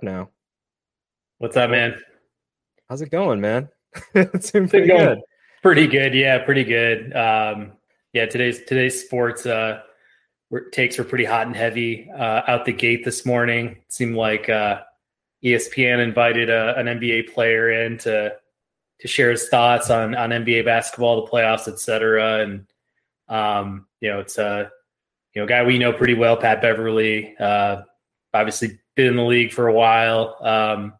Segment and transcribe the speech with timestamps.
[0.00, 0.30] up now.
[1.38, 1.94] What's up, man?
[2.88, 3.68] How's it going, man?
[4.14, 5.20] it's been pretty good.
[5.62, 7.14] Pretty good, yeah, pretty good.
[7.14, 7.72] Um,
[8.12, 9.80] yeah, today's today's sports uh,
[10.72, 13.68] takes were pretty hot and heavy uh, out the gate this morning.
[13.68, 14.80] It seemed like uh,
[15.44, 18.34] ESPN invited a, an NBA player in to
[19.00, 22.40] to share his thoughts on on NBA basketball, the playoffs, etc.
[22.40, 22.66] And
[23.28, 24.70] um, you know, it's a
[25.34, 27.36] you know guy we know pretty well, Pat Beverley.
[27.38, 27.82] Uh,
[28.32, 30.36] obviously, been in the league for a while.
[30.40, 30.92] Um,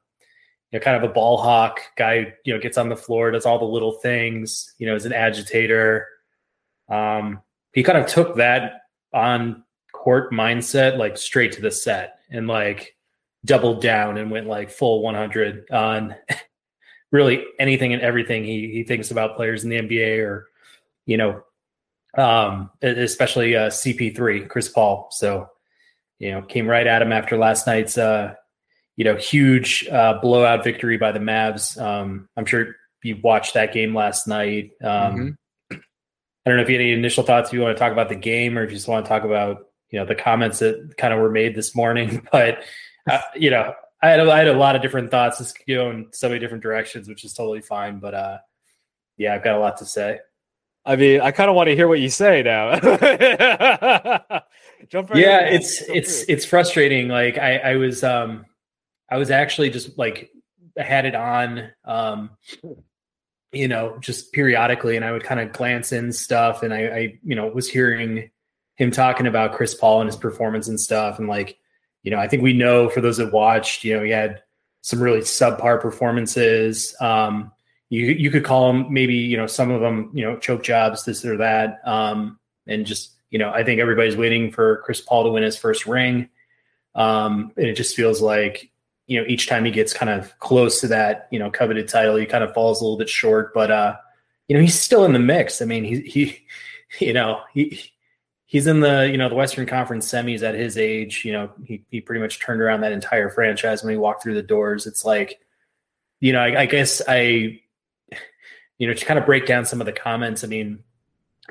[0.71, 2.35] you know, kind of a ball hawk guy.
[2.45, 4.75] You know, gets on the floor, does all the little things.
[4.79, 6.07] You know, is an agitator.
[6.89, 8.83] Um, he kind of took that
[9.13, 12.97] on court mindset like straight to the set and like
[13.45, 16.15] doubled down and went like full 100 on
[17.13, 20.47] really anything and everything he he thinks about players in the NBA or
[21.07, 21.43] you know
[22.17, 25.49] um especially uh CP3 Chris Paul so
[26.21, 28.35] you know came right at him after last night's uh
[28.97, 33.73] you know huge uh blowout victory by the Mavs um I'm sure you watched that
[33.73, 35.29] game last night um mm-hmm.
[35.73, 38.09] I don't know if you had any initial thoughts if you want to talk about
[38.09, 40.95] the game or if you just want to talk about you know the comments that
[40.97, 42.63] kind of were made this morning but
[43.11, 45.39] uh, you know I had a, I had a lot of different thoughts.
[45.39, 47.99] This could go in so many different directions, which is totally fine.
[47.99, 48.39] But uh,
[49.17, 50.21] yeah, I've got a lot to say.
[50.85, 52.71] I mean, I kind of want to hear what you say now.
[54.89, 57.09] Jump right yeah, it's it's it's frustrating.
[57.09, 58.47] Like I, I was um
[59.11, 60.31] I was actually just like
[60.77, 62.31] had it on um
[63.53, 67.19] you know just periodically, and I would kind of glance in stuff, and I, I
[67.23, 68.31] you know was hearing
[68.77, 71.59] him talking about Chris Paul and his performance and stuff, and like
[72.03, 74.43] you know, I think we know for those that watched, you know, he had
[74.83, 76.95] some really subpar performances.
[77.01, 77.53] Um,
[77.91, 81.05] you you could call them maybe you know some of them you know choke jobs
[81.05, 85.25] this or that, um, and just you know I think everybody's waiting for Chris Paul
[85.25, 86.29] to win his first ring,
[86.95, 88.71] um, and it just feels like
[89.07, 92.17] you know each time he gets kind of close to that you know coveted title,
[92.17, 93.53] he kind of falls a little bit short.
[93.55, 93.97] But uh,
[94.49, 95.63] you know he's still in the mix.
[95.63, 96.47] I mean he he
[97.05, 97.93] you know he
[98.51, 101.25] he's in the you know the Western Conference semis at his age.
[101.25, 104.35] You know, he he pretty much turned around that entire franchise when he walked through
[104.35, 104.89] the doors.
[104.89, 105.39] It's like,
[106.19, 107.61] you know, I, I guess I,
[108.79, 110.43] you know, to kind of break down some of the comments.
[110.43, 110.83] I mean,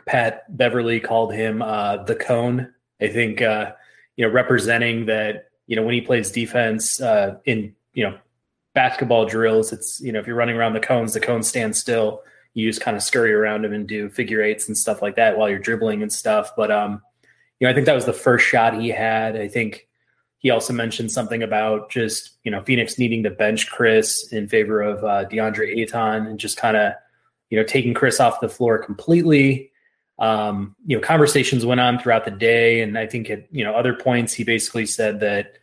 [0.06, 2.74] Pat Beverley called him uh, the cone.
[3.02, 3.74] I think uh,
[4.16, 8.18] you know representing that you know when he plays defense uh, in you know
[8.74, 12.22] basketball drills, it's you know if you're running around the cones, the cones stand still
[12.54, 15.38] you just kind of scurry around him and do figure eights and stuff like that
[15.38, 16.52] while you're dribbling and stuff.
[16.56, 17.02] But um,
[17.59, 19.36] you know, I think that was the first shot he had.
[19.36, 19.88] I think
[20.40, 24.82] he also mentioned something about just you know Phoenix needing to bench Chris in favor
[24.82, 26.94] of uh, DeAndre Ayton and just kind of
[27.50, 29.69] you know taking Chris off the floor completely.
[30.19, 33.74] Um, you know, conversations went on throughout the day, and I think at you know
[33.74, 35.57] other points he basically said that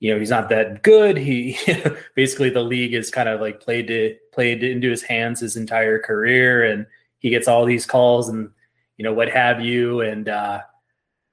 [0.00, 1.16] you know he's not that good.
[1.16, 1.58] He
[2.14, 5.98] basically the league is kind of like played to played into his hands his entire
[5.98, 6.86] career, and
[7.18, 8.50] he gets all these calls and
[8.98, 10.60] you know what have you, and uh,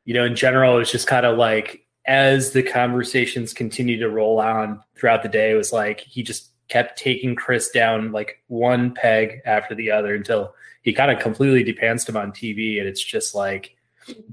[0.06, 4.40] you know in general it's just kind of like as the conversations continue to roll
[4.40, 8.94] on throughout the day, it was like he just kept taking Chris down like one
[8.94, 13.04] peg after the other until he kind of completely depanced him on TV, and it's
[13.04, 13.76] just like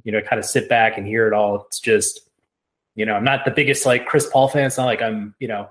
[0.04, 1.66] you know kind of sit back and hear it all.
[1.66, 2.26] It's just
[2.96, 4.66] you know, I'm not the biggest like Chris Paul fan.
[4.66, 5.68] It's not like I'm, you know,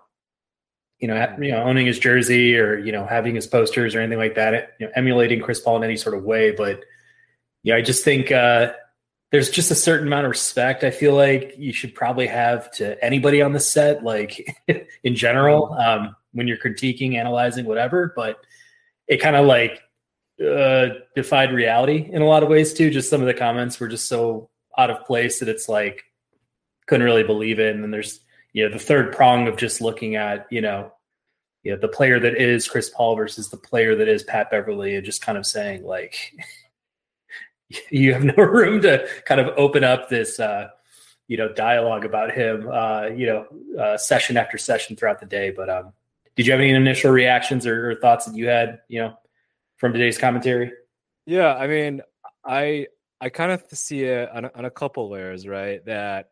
[1.00, 4.20] you know, you know, owning his jersey or you know having his posters or anything
[4.20, 4.76] like that.
[4.80, 6.86] You know, emulating Chris Paul in any sort of way, but
[7.64, 8.74] yeah, I just think uh,
[9.32, 13.04] there's just a certain amount of respect I feel like you should probably have to
[13.04, 14.64] anybody on the set, like
[15.04, 18.14] in general, um, when you're critiquing, analyzing, whatever.
[18.16, 18.38] But
[19.08, 19.82] it kind of like
[20.40, 22.90] uh, defied reality in a lot of ways too.
[22.90, 26.04] Just some of the comments were just so out of place that it's like
[26.88, 27.74] couldn't really believe it.
[27.74, 28.20] And then there's
[28.54, 30.92] you know the third prong of just looking at you know
[31.64, 34.96] you know the player that is Chris Paul versus the player that is Pat Beverley,
[34.96, 36.34] and just kind of saying like
[37.90, 40.70] you have no room to kind of open up this uh,
[41.28, 43.48] you know dialogue about him uh, you know
[43.80, 45.52] uh, session after session throughout the day.
[45.52, 45.94] But um,
[46.36, 49.18] did you have any initial reactions or, or thoughts that you had you know
[49.78, 50.72] from today's commentary?
[51.26, 52.02] Yeah, I mean,
[52.44, 52.88] I
[53.22, 55.84] I kind of see it on a, on a couple layers, right?
[55.86, 56.30] That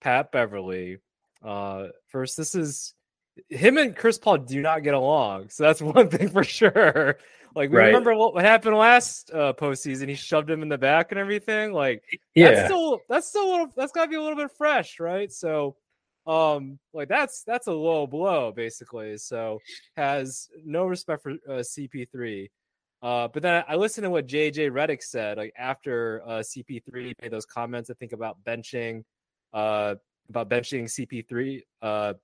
[0.00, 0.98] Pat Beverley,
[1.42, 2.94] Uh, first, this is
[3.48, 7.18] him and Chris Paul do not get along, so that's one thing for sure.
[7.54, 7.86] Like we right.
[7.86, 10.08] remember what, what happened last uh, postseason.
[10.08, 11.72] He shoved him in the back and everything.
[11.72, 12.02] Like
[12.34, 15.00] yeah, that's still that's still a little, that's got to be a little bit fresh,
[15.00, 15.32] right?
[15.32, 15.76] So,
[16.26, 19.16] um, like that's that's a low blow basically.
[19.18, 19.60] So
[19.96, 22.48] has no respect for uh, CP3.
[23.02, 27.30] Uh, but then I listened to what JJ Redick said, like after uh, CP3 made
[27.30, 27.90] those comments.
[27.90, 29.04] I think about benching
[29.52, 29.96] uh,
[30.28, 31.62] about benching CP3.
[31.80, 32.14] Uh,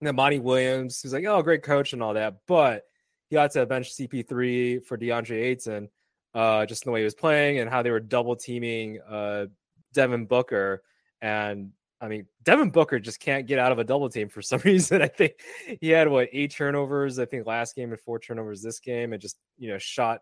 [0.00, 2.84] then Monty Williams, who's like, oh, great coach and all that, but
[3.28, 5.88] he got to bench CP3 for DeAndre Ayton,
[6.34, 9.46] uh, just in the way he was playing and how they were double teaming uh,
[9.92, 10.82] Devin Booker.
[11.20, 14.60] And I mean, Devin Booker just can't get out of a double team for some
[14.64, 15.02] reason.
[15.02, 15.34] I think
[15.80, 17.18] he had what eight turnovers.
[17.18, 20.20] I think last game and four turnovers this game, and just you know shot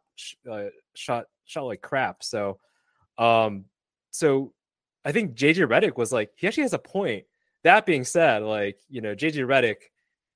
[0.50, 0.64] uh,
[0.94, 2.22] shot shot like crap.
[2.22, 2.58] So,
[3.16, 3.66] um,
[4.10, 4.52] so
[5.04, 7.24] I think JJ Redick was like he actually has a point.
[7.64, 9.76] That being said, like you know JJ Redick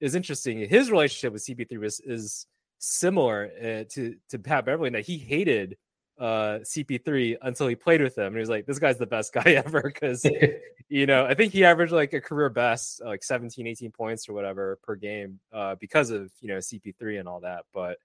[0.01, 0.59] is interesting.
[0.69, 2.47] His relationship with CP3 was is
[2.79, 5.77] similar uh, to to Pat Beverley, that he hated
[6.19, 8.27] uh, CP3 until he played with him.
[8.27, 9.91] And he was like, this guy's the best guy ever.
[9.91, 10.25] Cause,
[10.89, 14.33] you know, I think he averaged like a career best, like 17, 18 points or
[14.33, 17.65] whatever per game uh, because of, you know, CP3 and all that.
[17.73, 17.99] But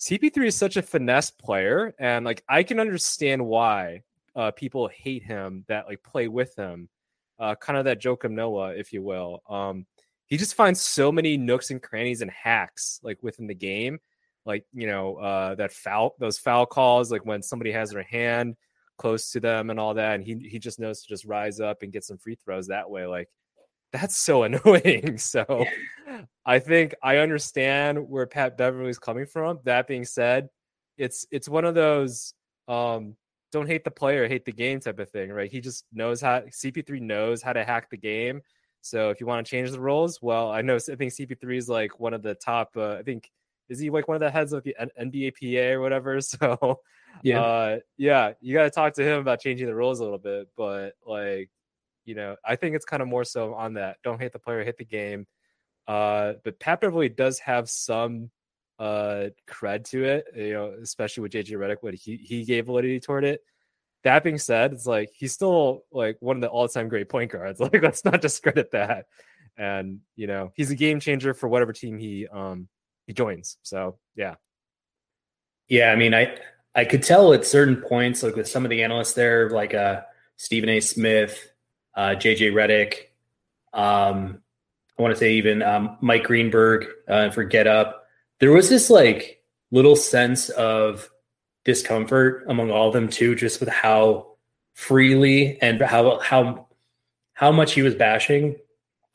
[0.00, 1.94] CP3 is such a finesse player.
[1.98, 4.02] And like, I can understand why
[4.36, 6.88] uh, people hate him that like play with him.
[7.38, 9.42] Uh, kind of that Joakim Noah, if you will.
[9.48, 9.86] Um,
[10.26, 14.00] he just finds so many nooks and crannies and hacks like within the game
[14.48, 18.56] like you know uh, that foul those foul calls like when somebody has their hand
[18.96, 21.82] close to them and all that and he he just knows to just rise up
[21.82, 23.28] and get some free throws that way like
[23.92, 25.18] that's so annoying.
[25.18, 25.64] So
[26.44, 29.60] i think i understand where pat beverley's coming from.
[29.64, 30.48] That being said
[30.96, 32.32] it's it's one of those
[32.66, 33.14] um
[33.52, 35.52] don't hate the player hate the game type of thing right?
[35.52, 38.40] He just knows how cp3 knows how to hack the game.
[38.80, 41.68] So if you want to change the rules well i know i think cp3 is
[41.68, 43.30] like one of the top uh, i think
[43.68, 46.18] is he like one of the heads of the NBAPA or whatever?
[46.28, 46.80] So
[47.22, 50.18] yeah, uh, yeah, you got to talk to him about changing the rules a little
[50.18, 50.48] bit.
[50.56, 51.50] But like,
[52.04, 53.96] you know, I think it's kind of more so on that.
[54.04, 55.26] Don't hate the player, hit the game.
[55.86, 58.30] Uh, but Pat Beverley does have some
[58.78, 63.00] uh cred to it, you know, especially with JJ Redick, what he he gave validity
[63.00, 63.40] toward it.
[64.04, 67.58] That being said, it's like he's still like one of the all-time great point guards.
[67.60, 69.06] Like, let's not discredit that.
[69.56, 72.68] And you know, he's a game changer for whatever team he um
[73.08, 73.56] he joins.
[73.62, 74.36] So yeah.
[75.66, 76.38] Yeah, I mean, I
[76.74, 80.02] I could tell at certain points, like with some of the analysts there, like uh
[80.36, 80.78] Stephen A.
[80.78, 81.50] Smith,
[81.96, 83.08] uh JJ Redick,
[83.72, 84.40] um,
[84.98, 88.06] I want to say even um, Mike Greenberg uh, for Get Up.
[88.40, 91.08] There was this like little sense of
[91.64, 94.26] discomfort among all of them too, just with how
[94.74, 96.66] freely and how how
[97.32, 98.56] how much he was bashing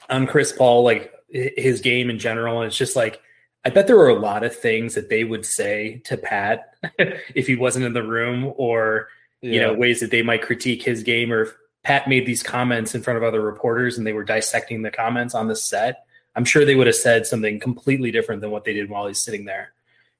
[0.09, 2.61] on Chris Paul, like his game in general.
[2.61, 3.21] And it's just like
[3.65, 6.75] I bet there were a lot of things that they would say to Pat
[7.33, 9.07] if he wasn't in the room, or
[9.41, 9.51] yeah.
[9.51, 12.95] you know, ways that they might critique his game, or if Pat made these comments
[12.95, 16.05] in front of other reporters and they were dissecting the comments on the set.
[16.35, 19.21] I'm sure they would have said something completely different than what they did while he's
[19.21, 19.73] sitting there.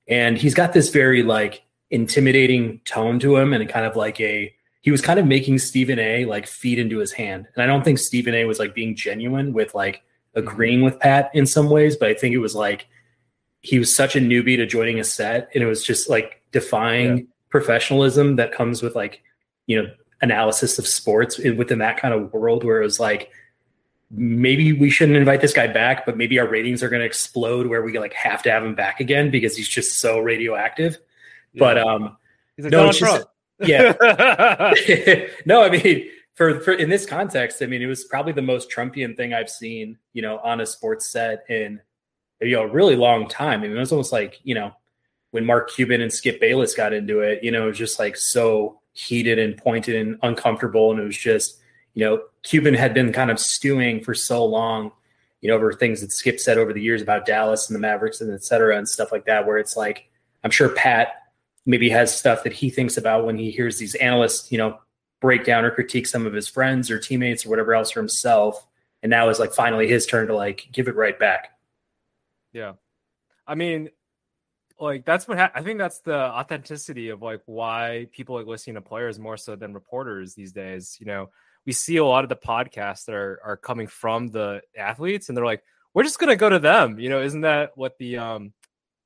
[0.07, 4.53] And he's got this very like intimidating tone to him, and kind of like a
[4.81, 6.25] he was kind of making Stephen A.
[6.25, 7.47] like feed into his hand.
[7.55, 8.43] And I don't think Stephen A.
[8.43, 9.97] was like being genuine with like
[10.35, 10.39] mm-hmm.
[10.39, 12.87] agreeing with Pat in some ways, but I think it was like
[13.63, 17.17] he was such a newbie to joining a set and it was just like defying
[17.17, 17.23] yeah.
[17.49, 19.23] professionalism that comes with like
[19.65, 19.89] you know
[20.21, 23.31] analysis of sports within that kind of world where it was like
[24.11, 27.65] maybe we shouldn't invite this guy back but maybe our ratings are going to explode
[27.65, 30.97] where we like have to have him back again because he's just so radioactive
[31.53, 31.59] yeah.
[31.59, 32.15] but um
[32.55, 33.25] he's like no, just,
[33.59, 33.93] yeah
[35.45, 38.69] no i mean for, for in this context i mean it was probably the most
[38.69, 41.81] trumpian thing i've seen you know on a sports set in
[42.43, 43.61] you know, a really long time.
[43.61, 44.71] I mean, it was almost like, you know,
[45.31, 48.15] when Mark Cuban and Skip Bayless got into it, you know, it was just like
[48.15, 50.91] so heated and pointed and uncomfortable.
[50.91, 51.59] And it was just,
[51.95, 54.91] you know, Cuban had been kind of stewing for so long,
[55.41, 58.21] you know, over things that Skip said over the years about Dallas and the Mavericks
[58.21, 60.09] and et cetera and stuff like that, where it's like,
[60.43, 61.09] I'm sure Pat
[61.65, 64.79] maybe has stuff that he thinks about when he hears these analysts, you know,
[65.21, 68.67] break down or critique some of his friends or teammates or whatever else for himself.
[69.01, 71.52] And now is like finally his turn to like give it right back.
[72.53, 72.73] Yeah.
[73.47, 73.89] I mean,
[74.79, 78.75] like that's what ha- I think that's the authenticity of like why people like listening
[78.75, 80.97] to players more so than reporters these days.
[80.99, 81.29] You know,
[81.65, 85.37] we see a lot of the podcasts that are are coming from the athletes, and
[85.37, 86.99] they're like, we're just gonna go to them.
[86.99, 88.53] You know, isn't that what the um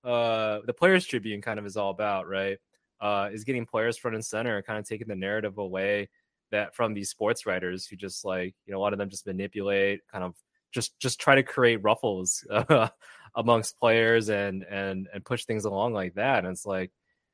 [0.03, 2.57] uh the Players Tribune kind of is all about, right?
[2.99, 6.09] Uh, is getting players front and center, kind of taking the narrative away
[6.51, 9.27] that from these sports writers who just like you know a lot of them just
[9.27, 10.35] manipulate, kind of
[10.71, 12.87] just just try to create ruffles uh,
[13.37, 16.39] amongst players and and and push things along like that.
[16.43, 16.91] And it's like,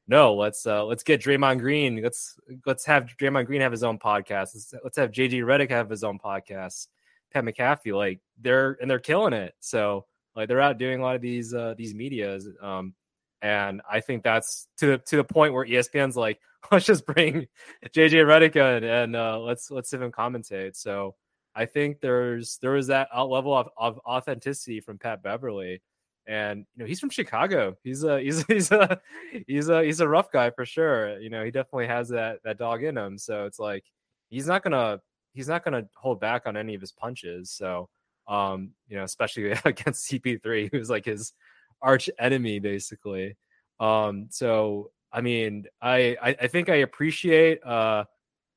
[0.07, 2.03] no, let's uh let's get Draymond Green.
[2.03, 4.53] Let's let's have Draymond Green have his own podcast.
[4.53, 6.87] Let's, let's have JJ Redick have his own podcast.
[7.33, 9.55] Pat McAfee, like they're and they're killing it.
[9.61, 10.05] So
[10.35, 12.47] like they're out doing a lot of these uh these medias.
[12.61, 12.93] Um
[13.41, 16.39] and I think that's to the to the point where ESPN's like,
[16.71, 17.47] let's just bring
[17.87, 20.75] JJ Redick in and uh let's let's have him commentate.
[20.75, 21.15] So
[21.55, 25.81] I think there's there was that level of, of authenticity from Pat Beverley,
[26.27, 27.75] and you know he's from Chicago.
[27.83, 28.99] He's a he's he's a
[29.47, 31.19] he's a he's a rough guy for sure.
[31.19, 33.17] You know he definitely has that that dog in him.
[33.17, 33.83] So it's like
[34.29, 35.01] he's not gonna
[35.33, 37.51] he's not gonna hold back on any of his punches.
[37.51, 37.89] So
[38.27, 41.33] um you know especially against CP3, who's like his
[41.81, 43.35] arch enemy basically.
[43.79, 48.05] Um so I mean I I, I think I appreciate uh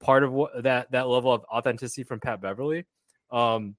[0.00, 2.84] part of what that that level of authenticity from Pat Beverley.
[3.30, 3.76] Um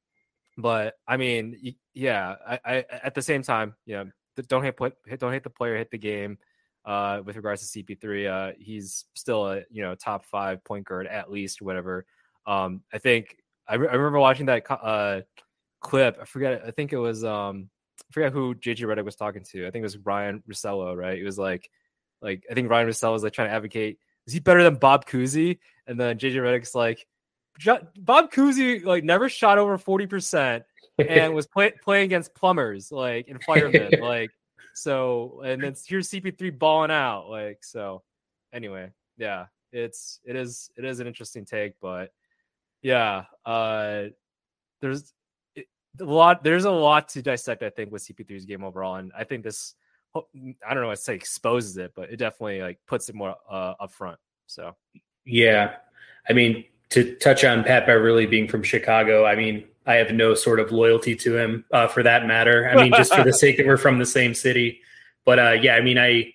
[0.58, 4.10] but I mean, yeah, I, I at the same time, know,
[4.48, 4.78] don't hit,
[5.20, 6.38] don't hit the player, hit the game.
[6.86, 11.06] Uh, with regards to CP3, uh, he's still a you know top five point guard
[11.06, 12.06] at least, whatever.
[12.46, 13.36] Um, I think
[13.68, 15.22] I, re- I remember watching that uh,
[15.82, 16.18] clip.
[16.22, 16.62] I forget.
[16.66, 19.68] I think it was um, I forget who JJ Redick was talking to.
[19.68, 21.18] I think it was Ryen Russillo, right?
[21.18, 21.70] It was like,
[22.22, 24.00] like I think Ryen Russillo was like trying to advocate.
[24.26, 25.60] Is he better than Bob Cousy?
[25.88, 27.06] And then JJ Redick's like,
[27.98, 30.64] Bob Cousy like never shot over forty percent
[30.98, 34.32] and was play, playing against plumbers like and firemen like
[34.74, 38.04] so and then here's CP3 balling out like so
[38.54, 42.12] anyway yeah it's it is it is an interesting take but
[42.82, 44.04] yeah uh
[44.82, 45.14] there's
[45.58, 49.24] a lot there's a lot to dissect I think with CP3's game overall and I
[49.24, 49.76] think this
[50.16, 53.74] I don't know I'd say exposes it but it definitely like puts it more uh
[53.80, 54.76] up front so.
[55.26, 55.76] Yeah
[56.30, 60.36] I mean to touch on Pat Beverley being from Chicago, I mean, I have no
[60.36, 62.70] sort of loyalty to him uh, for that matter.
[62.70, 64.82] I mean, just for the sake that we're from the same city.
[65.26, 66.34] But uh, yeah, I mean, I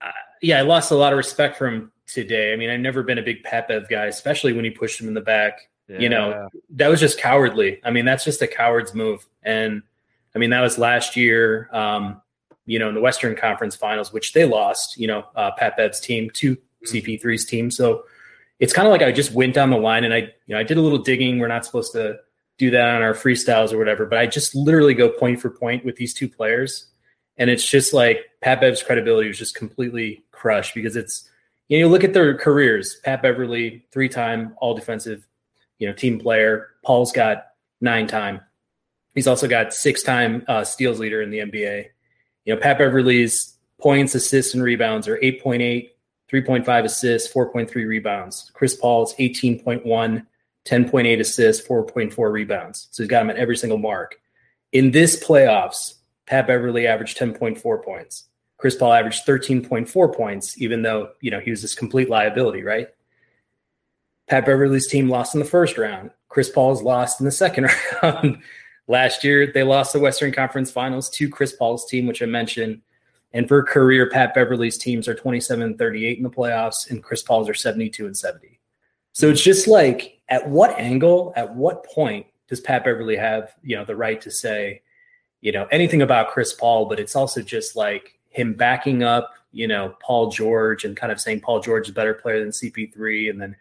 [0.00, 0.10] uh,
[0.42, 2.52] yeah, I lost a lot of respect for him today.
[2.52, 5.08] I mean, I've never been a big Pat Bev guy, especially when he pushed him
[5.08, 5.68] in the back.
[5.88, 5.98] Yeah.
[5.98, 7.80] You know, that was just cowardly.
[7.82, 9.26] I mean, that's just a coward's move.
[9.42, 9.82] And
[10.34, 11.68] I mean, that was last year.
[11.72, 12.20] Um,
[12.66, 14.96] you know, in the Western Conference Finals, which they lost.
[14.96, 16.96] You know, uh, Pat Bev's team to mm-hmm.
[16.96, 17.70] CP3's team.
[17.70, 18.04] So
[18.60, 20.62] it's kind of like I just went down the line and I, you know, I
[20.62, 21.38] did a little digging.
[21.38, 22.18] We're not supposed to
[22.58, 25.84] do that on our freestyles or whatever, but I just literally go point for point
[25.84, 26.86] with these two players.
[27.38, 31.28] And it's just like Pat Bev's credibility was just completely crushed because it's,
[31.68, 35.26] you know, you look at their careers, Pat Beverley, three time all defensive,
[35.78, 36.68] you know, team player.
[36.84, 37.46] Paul's got
[37.80, 38.40] nine time.
[39.14, 41.86] He's also got six time uh, steals leader in the NBA.
[42.44, 45.89] You know, Pat Beverley's points, assists, and rebounds are 8.8,
[46.30, 48.50] 3.5 assists, 4.3 rebounds.
[48.54, 52.88] Chris Paul's 18.1, 10.8 assists, 4.4 rebounds.
[52.90, 54.20] So he's got him at every single mark.
[54.72, 55.94] In this playoffs,
[56.26, 58.24] Pat Beverley averaged 10.4 points.
[58.56, 62.88] Chris Paul averaged 13.4 points, even though, you know, he was this complete liability, right?
[64.28, 66.10] Pat Beverley's team lost in the first round.
[66.28, 67.68] Chris Paul's lost in the second
[68.02, 68.42] round.
[68.86, 72.82] Last year, they lost the Western Conference Finals to Chris Paul's team, which I mentioned.
[73.32, 77.22] And for career, Pat Beverley's teams are 27 and 38 in the playoffs, and Chris
[77.22, 78.58] Paul's are 72 and 70.
[79.12, 83.76] So it's just like, at what angle, at what point does Pat Beverly have, you
[83.76, 84.82] know, the right to say,
[85.40, 86.86] you know, anything about Chris Paul?
[86.86, 91.20] But it's also just like him backing up, you know, Paul George and kind of
[91.20, 93.56] saying Paul George is a better player than CP3, and then,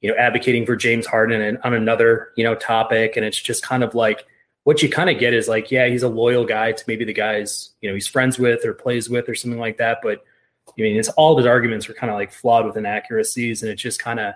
[0.00, 3.16] you know, advocating for James Harden and on another, you know, topic.
[3.16, 4.26] And it's just kind of like,
[4.64, 7.12] what you kind of get is like, yeah, he's a loyal guy to maybe the
[7.12, 9.98] guys, you know, he's friends with or plays with or something like that.
[10.02, 10.22] But
[10.68, 13.62] I mean, it's all of his arguments were kind of like flawed with inaccuracies.
[13.62, 14.34] And it just kind of,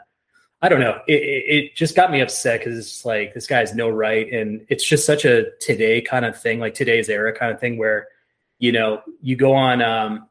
[0.61, 3.75] I don't know, it, it just got me upset because it's like, this guy has
[3.75, 4.31] no right.
[4.33, 7.79] And it's just such a today kind of thing, like today's era kind of thing
[7.79, 8.09] where,
[8.59, 10.29] you know, you go on, um,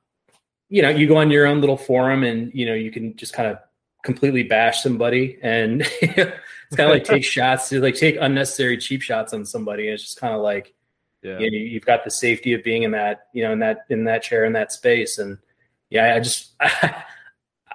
[0.67, 3.33] you know, you go on your own little forum and, you know, you can just
[3.33, 3.59] kind of
[4.05, 9.01] completely bash somebody and it's kind of like take shots to like take unnecessary cheap
[9.01, 9.87] shots on somebody.
[9.87, 10.73] And it's just kind of like,
[11.21, 11.39] yeah.
[11.39, 14.05] you know, you've got the safety of being in that, you know, in that, in
[14.05, 15.17] that chair, in that space.
[15.17, 15.37] And
[15.89, 17.03] yeah, I just, I,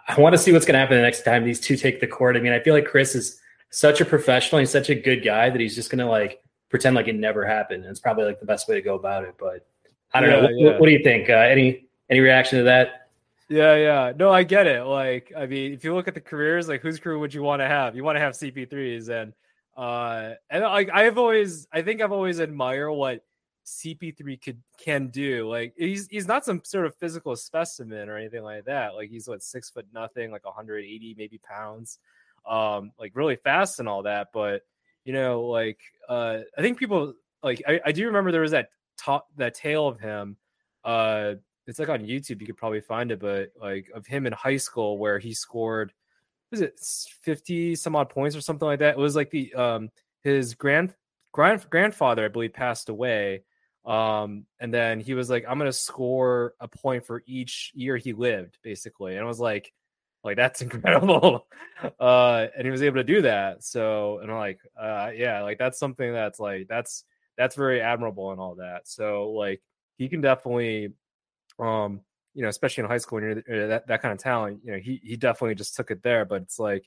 [0.08, 2.06] I want to see what's going to happen the next time these two take the
[2.06, 2.36] court.
[2.36, 4.60] I mean, I feel like Chris is such a professional.
[4.60, 7.44] He's such a good guy that he's just going to like pretend like it never
[7.44, 7.82] happened.
[7.82, 9.34] And it's probably like the best way to go about it.
[9.38, 9.66] But
[10.14, 10.42] I don't yeah, know.
[10.42, 10.78] What, yeah.
[10.78, 11.28] what, do you think?
[11.28, 12.99] Uh, any, any reaction to that?
[13.50, 14.12] Yeah, yeah.
[14.16, 14.84] No, I get it.
[14.84, 17.60] Like, I mean, if you look at the careers, like whose career would you want
[17.60, 17.96] to have?
[17.96, 19.32] You want to have CP3s and
[19.76, 23.24] uh and like I've always I think I've always admired what
[23.64, 25.48] CP3 could can do.
[25.48, 28.94] Like he's he's not some sort of physical specimen or anything like that.
[28.94, 31.98] Like he's what six foot nothing, like 180 maybe pounds,
[32.48, 34.28] um, like really fast and all that.
[34.32, 34.62] But
[35.04, 38.70] you know, like uh I think people like I, I do remember there was that
[38.96, 40.36] top that tale of him
[40.84, 41.34] uh
[41.66, 42.40] it's like on YouTube.
[42.40, 45.92] You could probably find it, but like of him in high school where he scored,
[46.50, 46.78] was it
[47.22, 48.96] fifty some odd points or something like that?
[48.96, 49.90] It was like the um
[50.22, 50.94] his grand
[51.32, 53.44] grand grandfather, I believe, passed away.
[53.84, 58.12] Um, and then he was like, I'm gonna score a point for each year he
[58.12, 59.16] lived, basically.
[59.16, 59.72] And I was like,
[60.24, 61.46] like that's incredible.
[61.98, 63.64] Uh, and he was able to do that.
[63.64, 67.04] So, and I'm like, uh, yeah, like that's something that's like that's
[67.38, 68.86] that's very admirable and all that.
[68.86, 69.62] So, like
[69.96, 70.92] he can definitely,
[71.60, 72.00] um,
[72.34, 74.72] you know, especially in high school when you're uh, that, that kind of talent, you
[74.72, 76.24] know, he he definitely just took it there.
[76.24, 76.84] But it's like,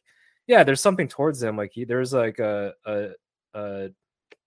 [0.48, 1.58] yeah, there's something towards him.
[1.58, 3.10] Like he there's like a a
[3.54, 3.90] a,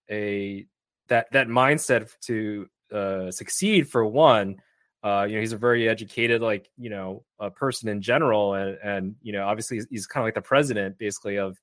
[0.09, 0.65] a
[1.09, 4.57] that that mindset to uh, succeed for one.
[5.03, 8.77] Uh, you know, he's a very educated, like you know, a person in general, and
[8.83, 11.57] and you know, obviously he's, he's kind of like the president, basically of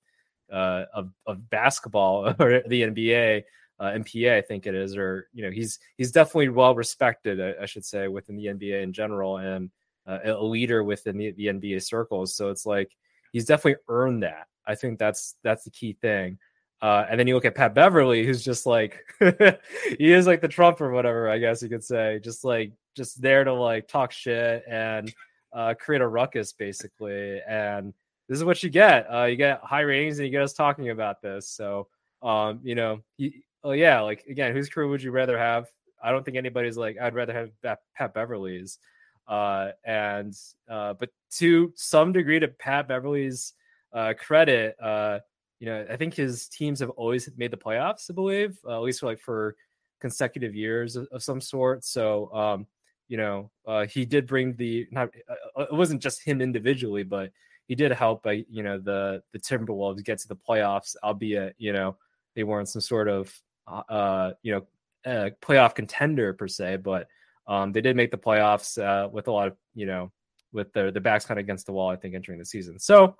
[0.53, 3.43] uh, of of basketball or the NBA
[3.81, 7.63] uh, MPA, I think it is, or you know, he's he's definitely well respected, I,
[7.63, 9.71] I should say, within the NBA in general, and
[10.07, 12.35] uh, a leader within the, the NBA circles.
[12.35, 12.91] So it's like
[13.33, 14.47] he's definitely earned that.
[14.67, 16.39] I think that's that's the key thing.
[16.83, 20.49] Uh, and then you look at Pat Beverley, who's just like he is like the
[20.49, 24.13] Trump or whatever, I guess you could say, just like just there to like talk
[24.13, 25.13] shit and
[25.53, 27.41] uh, create a ruckus, basically.
[27.49, 27.95] And
[28.29, 29.07] this is what you get.
[29.13, 31.49] Uh, you get high ratings, and you get us talking about this.
[31.49, 31.89] So,
[32.23, 35.67] um, you know, he, oh yeah, like again, whose crew would you rather have?
[36.03, 38.79] I don't think anybody's like I'd rather have Pat Beverley's.
[39.27, 40.35] Uh, and
[40.69, 43.55] uh, but to some degree, to Pat Beverley's
[43.93, 45.19] uh, credit, uh,
[45.61, 48.11] you know, I think his teams have always made the playoffs.
[48.11, 49.57] I believe, uh, at least for like for
[50.01, 51.85] consecutive years of, of some sort.
[51.85, 52.67] So, um,
[53.09, 55.09] you know, uh, he did bring the not.
[55.57, 57.31] Uh, it wasn't just him individually, but
[57.67, 61.73] he did help by you know the the Timberwolves get to the playoffs, albeit you
[61.73, 61.97] know
[62.35, 63.33] they weren't some sort of
[63.67, 64.67] uh, uh, you know,
[65.07, 67.09] a playoff contender per se, but
[67.47, 70.11] um, they did make the playoffs uh, with a lot of, you know,
[70.53, 71.91] with their the backs kind of against the wall.
[71.91, 72.79] I think entering the season.
[72.79, 73.17] So,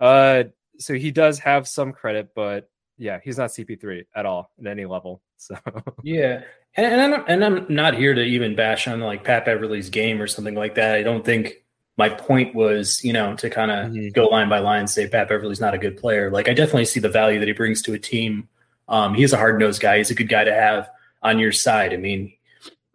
[0.00, 0.44] uh,
[0.78, 4.86] so he does have some credit, but yeah, he's not CP3 at all at any
[4.86, 5.22] level.
[5.36, 5.56] So
[6.02, 6.42] yeah,
[6.74, 10.22] and, and I'm and I'm not here to even bash on like Pat Beverley's game
[10.22, 10.94] or something like that.
[10.94, 11.64] I don't think
[11.98, 14.08] my point was, you know, to kind of mm-hmm.
[14.14, 16.30] go line by line, say Pat Beverley's not a good player.
[16.30, 18.48] Like I definitely see the value that he brings to a team
[18.88, 19.98] um, he's a hard nosed guy.
[19.98, 20.90] He's a good guy to have
[21.22, 21.92] on your side.
[21.92, 22.32] I mean,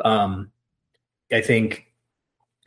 [0.03, 0.51] um,
[1.31, 1.87] I think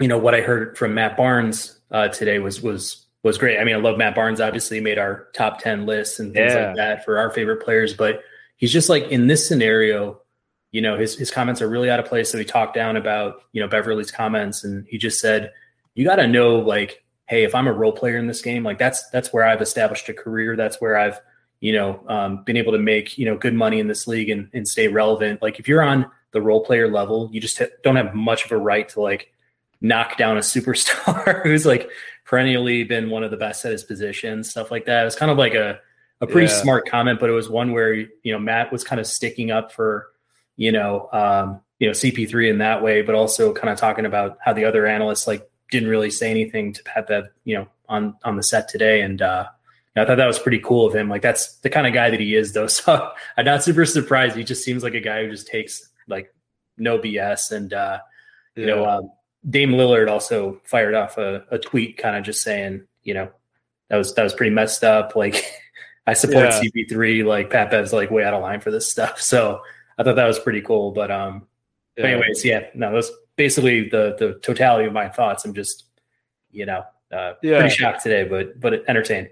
[0.01, 3.59] you know what I heard from Matt Barnes uh, today was was was great.
[3.59, 4.41] I mean, I love Matt Barnes.
[4.41, 6.69] Obviously, made our top ten lists and things yeah.
[6.69, 7.95] like that for our favorite players.
[7.95, 8.23] But
[8.57, 10.21] he's just like in this scenario,
[10.73, 12.31] you know, his his comments are really out of place.
[12.31, 15.53] So he talked down about you know Beverley's comments, and he just said,
[15.95, 18.79] "You got to know like, hey, if I'm a role player in this game, like
[18.79, 20.57] that's that's where I've established a career.
[20.57, 21.21] That's where I've
[21.63, 24.51] you know, um, been able to make, you know, good money in this league and,
[24.53, 25.41] and stay relevant.
[25.41, 28.57] Like if you're on the role player level, you just don't have much of a
[28.57, 29.33] right to like
[29.81, 31.89] knock down a superstar who's like
[32.25, 35.03] perennially been one of the best at his position, stuff like that.
[35.03, 35.79] It was kind of like a,
[36.21, 36.61] a pretty yeah.
[36.61, 39.71] smart comment, but it was one where, you know, Matt was kind of sticking up
[39.71, 40.09] for,
[40.57, 44.37] you know, um, you know, CP3 in that way, but also kind of talking about
[44.41, 48.17] how the other analysts like didn't really say anything to Pat Bev, you know, on,
[48.25, 49.03] on the set today.
[49.03, 49.47] And, uh,
[49.95, 51.09] I thought that was pretty cool of him.
[51.09, 52.67] Like that's the kind of guy that he is, though.
[52.69, 54.37] So I'm not super surprised.
[54.37, 56.35] He just seems like a guy who just takes like
[56.79, 57.53] no BS.
[57.53, 57.99] And uh,
[58.57, 59.13] you know, um,
[59.49, 63.31] Dame Lillard also fired off a, a tweet, kind of just saying, you know,
[63.89, 65.15] that was that was pretty messed up.
[65.15, 65.45] Like
[66.07, 66.61] I support yeah.
[66.61, 67.25] CP3.
[67.27, 69.21] Like Pat Bev's like way out of line for this stuff.
[69.21, 69.61] So
[69.99, 70.93] I thought that was pretty cool.
[70.93, 71.47] But um,
[71.99, 72.07] yeah.
[72.07, 75.45] anyways, yeah, no, that's basically the the totality of my thoughts.
[75.45, 75.85] I'm just,
[76.51, 77.59] you know, uh, yeah.
[77.59, 79.29] pretty shocked today, but but entertained.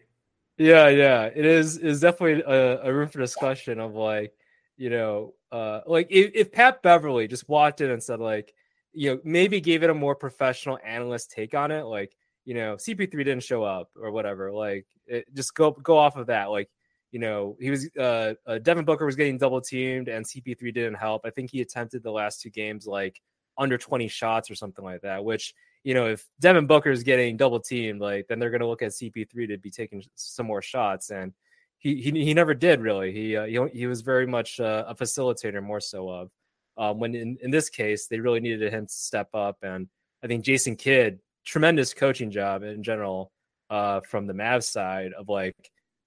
[0.61, 4.35] Yeah, yeah, it is is definitely a, a room for discussion of like,
[4.77, 8.53] you know, uh, like if, if Pat beverley just walked in and said like,
[8.93, 12.75] you know, maybe gave it a more professional analyst take on it, like, you know,
[12.77, 16.69] CP3 didn't show up or whatever, like, it, just go go off of that, like,
[17.11, 20.95] you know, he was uh, uh Devin Booker was getting double teamed and CP3 didn't
[20.97, 21.23] help.
[21.25, 23.19] I think he attempted the last two games like
[23.57, 27.37] under 20 shots or something like that, which you know, if Devin Booker is getting
[27.37, 30.63] double teamed, like then they're going to look at CP3 to be taking some more
[30.63, 31.33] shots, and
[31.79, 33.13] he he, he never did really.
[33.13, 36.31] He uh, he, he was very much uh, a facilitator more so of.
[36.77, 39.89] Um, when in, in this case they really needed him to step up, and
[40.23, 43.33] I think Jason Kidd tremendous coaching job in general
[43.71, 45.57] uh, from the Mavs side of like,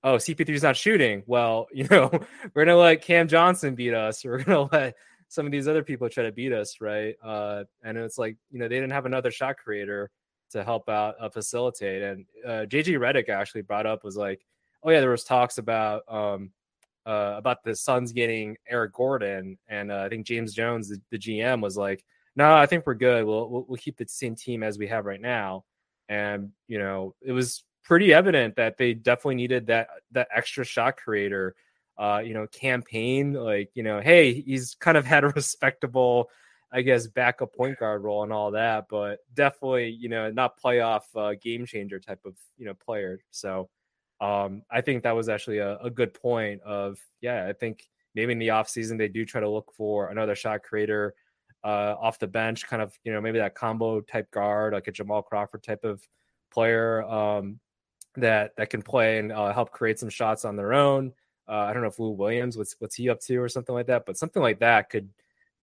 [0.03, 1.23] oh CP3 is not shooting.
[1.25, 2.12] Well, you know
[2.53, 4.23] we're gonna let Cam Johnson beat us.
[4.23, 4.95] We're gonna let
[5.33, 7.15] some of these other people try to beat us, right?
[7.23, 10.11] Uh, and it's like you know they didn't have another shot creator
[10.51, 12.03] to help out uh, facilitate.
[12.03, 14.45] And uh, JJ Redick actually brought up was like,
[14.83, 16.51] oh yeah, there was talks about um,
[17.07, 21.17] uh, about the Suns getting Eric Gordon, and uh, I think James Jones, the, the
[21.17, 23.25] GM, was like, no, I think we're good.
[23.25, 25.65] We'll, we'll we'll keep the same team as we have right now.
[26.09, 30.95] And you know, it was pretty evident that they definitely needed that that extra shot
[30.97, 31.55] creator
[31.97, 33.34] uh, you know, Cam Payne.
[33.34, 36.29] Like, you know, hey, he's kind of had a respectable
[36.73, 41.01] I guess backup point guard role and all that, but definitely you know not playoff
[41.15, 43.19] uh, game changer type of you know player.
[43.29, 43.69] So
[44.19, 46.62] um, I think that was actually a, a, good point.
[46.63, 50.34] Of yeah, I think maybe in the offseason they do try to look for another
[50.34, 51.13] shot creator
[51.63, 54.91] uh, off the bench, kind of you know maybe that combo type guard like a
[54.91, 56.01] Jamal Crawford type of
[56.51, 57.60] player um,
[58.15, 61.13] that that can play and uh, help create some shots on their own.
[61.47, 63.88] Uh, I don't know if Lou Williams what's what's he up to or something like
[63.88, 65.10] that, but something like that could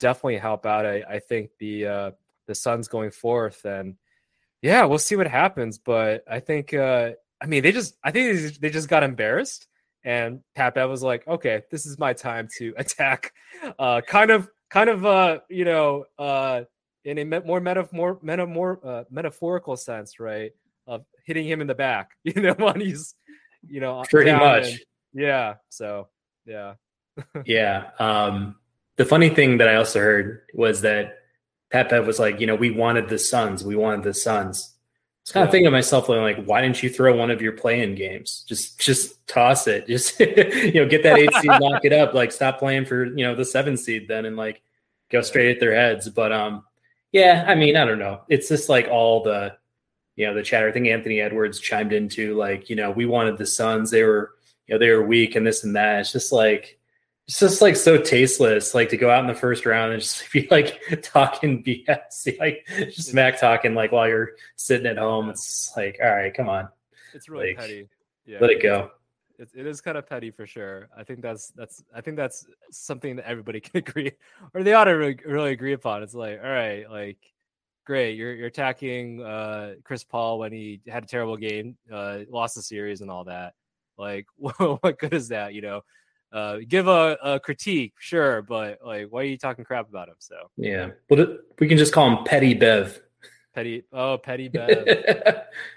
[0.00, 0.86] definitely help out.
[0.86, 2.10] I, I think the uh,
[2.46, 3.96] the Suns going forth, and
[4.62, 5.78] yeah, we'll see what happens.
[5.78, 9.66] But I think, uh, I mean, they just, I think they just got embarrassed,
[10.04, 13.32] and Pat Bev was like, okay, this is my time to attack.
[13.78, 16.62] Uh, kind of, kind of, uh, you know, uh,
[17.04, 20.52] in a more meta, more meta, more uh, metaphorical sense, right?
[20.86, 23.14] Of hitting him in the back, you know, when he's,
[23.66, 24.80] you know, pretty much, and,
[25.12, 25.54] yeah.
[25.68, 26.08] So,
[26.46, 26.74] yeah,
[27.44, 27.90] yeah.
[27.98, 28.56] Um,
[28.96, 31.18] the funny thing that I also heard was that
[31.70, 34.74] Pat Bev was like, you know, we wanted the Suns, we wanted the Suns.
[34.74, 37.52] I was kind of thinking to myself, like, why didn't you throw one of your
[37.52, 38.44] playing games?
[38.48, 39.86] Just, just toss it.
[39.86, 42.14] Just, you know, get that eight seed, lock it up.
[42.14, 44.62] Like, stop playing for you know the seven seed then, and like
[45.10, 46.08] go straight at their heads.
[46.08, 46.64] But um,
[47.12, 48.22] yeah, I mean, I don't know.
[48.28, 49.56] It's just like all the,
[50.16, 50.68] you know, the chatter.
[50.68, 53.90] I think Anthony Edwards chimed into like, you know, we wanted the Suns.
[53.90, 54.32] They were,
[54.70, 56.00] you know, they were weak and this and that.
[56.00, 56.78] It's just like
[57.26, 60.30] it's just like so tasteless, like to go out in the first round and just
[60.32, 65.28] be like talking BS, like just smack talking like while you're sitting at home.
[65.28, 66.68] It's like, all right, come on.
[67.12, 67.88] It's really like, petty.
[68.26, 68.92] Yeah, let it go.
[69.40, 70.88] It, it is kind of petty for sure.
[70.96, 74.12] I think that's that's I think that's something that everybody can agree,
[74.54, 76.04] or they ought to really, really agree upon.
[76.04, 77.18] It's like, all right, like
[77.84, 82.54] great, you're you're attacking uh, Chris Paul when he had a terrible game, uh, lost
[82.54, 83.54] the series and all that.
[84.00, 85.52] Like, what good is that?
[85.52, 85.80] You know,
[86.32, 90.14] uh, give a, a, critique, sure, but like, why are you talking crap about him?
[90.18, 92.98] So yeah, well, we can just call him Petty Bev.
[93.54, 94.86] Petty, oh, Petty Bev,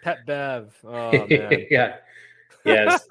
[0.04, 0.74] Pet Bev.
[0.86, 1.96] Oh man, yeah,
[2.64, 3.06] yes,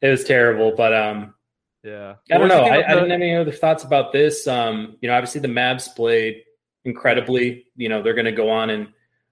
[0.00, 1.34] it was terrible, but um,
[1.82, 2.62] yeah, I don't know.
[2.62, 4.46] I, I, didn't have any other thoughts about this.
[4.46, 6.42] Um, you know, obviously the Mavs played
[6.84, 7.66] incredibly.
[7.76, 8.88] You know, they're going to go on and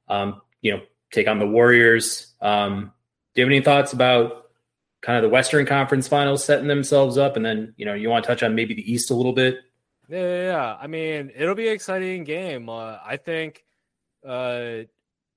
[0.09, 2.35] um, you know, take on the Warriors.
[2.42, 2.92] Um,
[3.35, 4.42] do you have any thoughts about
[5.02, 8.24] kind of the Western Conference Finals setting themselves up, and then you know you want
[8.24, 9.58] to touch on maybe the East a little bit.
[10.08, 10.76] Yeah, yeah, yeah.
[10.80, 12.68] I mean, it'll be an exciting game.
[12.68, 13.64] Uh, I think
[14.26, 14.84] uh,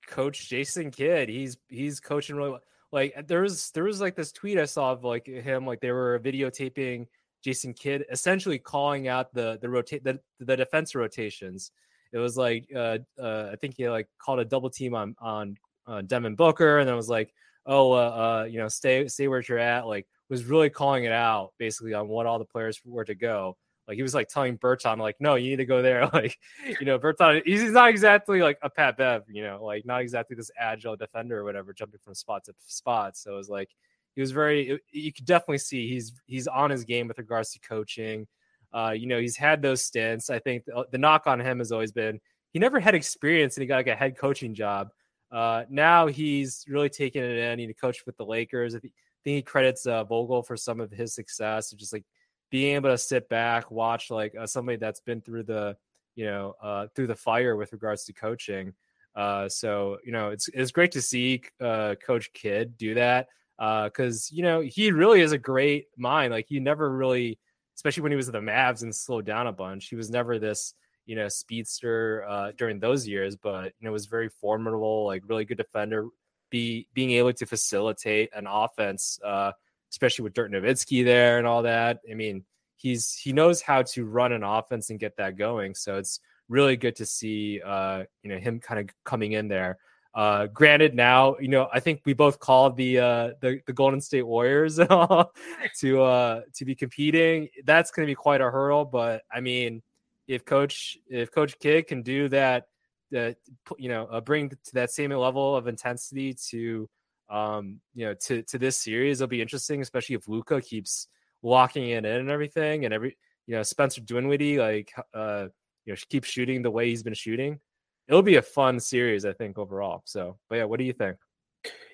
[0.07, 2.61] Coach Jason Kidd, he's he's coaching really well.
[2.91, 5.91] Like there was there was like this tweet I saw of like him like they
[5.91, 7.07] were videotaping
[7.43, 11.71] Jason Kidd essentially calling out the the rotate the, the defense rotations.
[12.13, 15.57] It was like uh, uh, I think he like called a double team on on
[15.87, 17.33] uh, Devin Booker, and then was like,
[17.65, 19.87] oh, uh, uh, you know, stay stay where you're at.
[19.87, 23.57] Like was really calling it out basically on what all the players were to go.
[23.87, 26.09] Like he was like telling Bertans, like, no, you need to go there.
[26.13, 26.39] Like,
[26.79, 30.35] you know, Bertans, he's not exactly like a Pat Bev, you know, like not exactly
[30.35, 33.15] this agile defender or whatever, jumping from spot to spot.
[33.17, 33.69] So it was like
[34.15, 34.79] he was very.
[34.91, 38.27] You could definitely see he's he's on his game with regards to coaching.
[38.73, 40.29] Uh, you know, he's had those stints.
[40.29, 42.19] I think the, the knock on him has always been
[42.55, 44.89] he never had experience and he got like a head coaching job.
[45.31, 47.59] Uh, now he's really taken it in.
[47.59, 48.75] He coached with the Lakers.
[48.75, 52.05] I think he credits uh, Vogel for some of his success, just like
[52.51, 55.75] being able to sit back, watch like uh, somebody that's been through the,
[56.15, 58.73] you know, uh, through the fire with regards to coaching.
[59.15, 63.85] Uh, so you know, it's it's great to see uh, Coach Kidd do that Uh,
[63.85, 66.31] because uh, you know he really is a great mind.
[66.33, 67.39] Like he never really,
[67.75, 70.37] especially when he was at the Mavs and slowed down a bunch, he was never
[70.39, 70.73] this
[71.05, 75.45] you know, speedster uh, during those years, but you know, was very formidable, like really
[75.45, 76.07] good defender.
[76.49, 79.51] Be being able to facilitate an offense, uh,
[79.91, 81.99] especially with Dirk Nowitzki there and all that.
[82.09, 82.43] I mean,
[82.75, 85.75] he's he knows how to run an offense and get that going.
[85.75, 89.77] So it's really good to see, uh, you know, him kind of coming in there.
[90.13, 93.99] Uh, granted, now you know I think we both called the uh, the, the Golden
[93.99, 97.49] State Warriors to uh, to be competing.
[97.65, 99.81] That's going to be quite a hurdle, but I mean,
[100.27, 102.67] if coach if coach Kidd can do that
[103.11, 103.37] that
[103.77, 106.89] you know uh, bring to that same level of intensity to
[107.29, 111.07] um you know to to this series it'll be interesting especially if Luka keeps
[111.41, 115.47] locking it in and everything and every you know Spencer Dinwiddie like uh
[115.85, 117.59] you know keeps shooting the way he's been shooting.
[118.07, 120.01] It'll be a fun series I think overall.
[120.05, 121.17] So but yeah what do you think?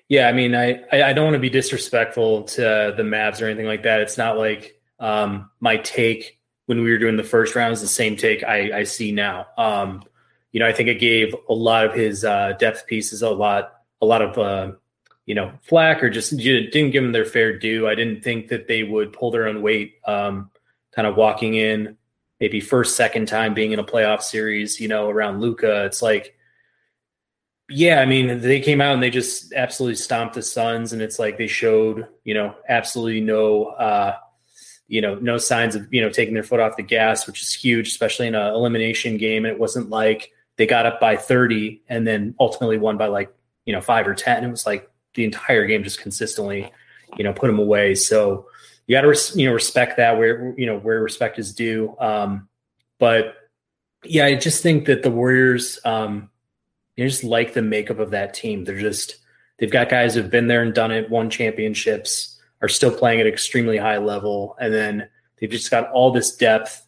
[0.08, 3.66] Yeah I mean I I don't want to be disrespectful to the Mavs or anything
[3.66, 4.00] like that.
[4.00, 8.16] It's not like um my take when we were doing the first rounds, the same
[8.16, 9.46] take I, I see now.
[9.56, 10.02] Um,
[10.52, 13.72] you know, I think it gave a lot of his uh, depth pieces a lot,
[14.00, 14.72] a lot of uh,
[15.26, 17.88] you know flack, or just didn't give them their fair due.
[17.88, 20.50] I didn't think that they would pull their own weight, um,
[20.94, 21.96] kind of walking in
[22.42, 26.34] maybe first, second time being in a playoff series, you know, around Luka, It's like,
[27.68, 31.20] yeah, I mean, they came out and they just absolutely stomped the Suns, and it's
[31.20, 34.16] like they showed, you know, absolutely no, uh,
[34.92, 37.54] you know, no signs of, you know, taking their foot off the gas, which is
[37.54, 39.46] huge, especially in an elimination game.
[39.46, 43.34] And it wasn't like they got up by 30 and then ultimately won by like,
[43.64, 44.44] you know, five or 10.
[44.44, 46.70] It was like the entire game just consistently,
[47.16, 47.94] you know, put them away.
[47.94, 48.48] So
[48.86, 51.96] you got to, res- you know, respect that where, you know, where respect is due.
[51.98, 52.46] Um,
[52.98, 53.36] but
[54.04, 56.28] yeah, I just think that the Warriors, um,
[56.96, 58.64] you just like the makeup of that team.
[58.64, 59.16] They're just,
[59.56, 62.31] they've got guys who've been there and done it, won championships
[62.62, 64.56] are still playing at extremely high level.
[64.60, 66.86] And then they've just got all this depth.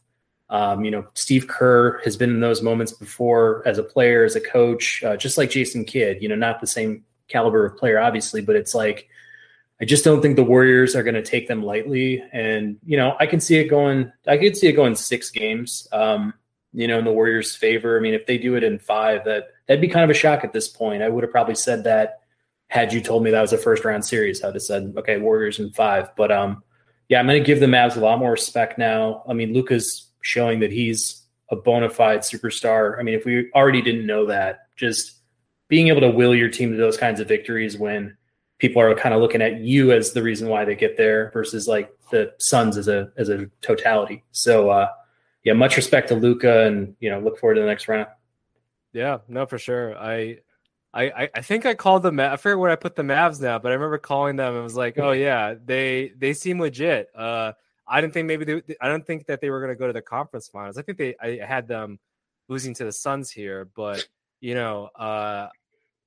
[0.49, 4.37] Um, you know, Steve Kerr has been in those moments before as a player, as
[4.37, 7.99] a coach, uh, just like Jason Kidd, you know, not the same caliber of player,
[7.99, 9.09] obviously, but it's like,
[9.81, 12.23] I just don't think the Warriors are going to take them lightly.
[12.33, 15.89] And, you know, I can see it going, I could see it going six games,
[15.93, 16.35] um,
[16.73, 17.99] you know, in the Warriors' favor.
[17.99, 20.45] I mean, if they do it in five, that that'd be kind of a shock
[20.45, 21.03] at this point.
[21.03, 22.21] I would have probably said that
[22.75, 25.61] had you told me that was a first round series, I'd have said, okay, Warriors
[25.61, 26.09] in five.
[26.17, 26.65] But um,
[27.09, 29.23] yeah, I'm going to give the Mavs a lot more respect now.
[29.29, 32.99] I mean, Luka's showing that he's a bona fide superstar.
[32.99, 35.21] I mean, if we already didn't know that, just
[35.69, 38.17] being able to will your team to those kinds of victories when
[38.59, 41.69] people are kind of looking at you as the reason why they get there versus
[41.69, 44.25] like the Suns as a as a totality.
[44.33, 44.89] So uh,
[45.45, 48.09] yeah, much respect to Luca, and you know, look forward to the next round.
[48.93, 49.97] Yeah, no, for sure.
[49.97, 50.39] I
[50.95, 52.21] I, I think I called them.
[52.21, 54.77] I forget where I put the Mavs now, but I remember calling them and was
[54.77, 57.53] like, "Oh yeah, they they seem legit." Uh,
[57.87, 59.93] I didn't think maybe they, I don't think that they were going to go to
[59.93, 60.79] the conference finals.
[60.79, 61.99] I think they I had them
[62.49, 64.07] losing to the Suns here, but
[64.41, 65.49] you know, uh,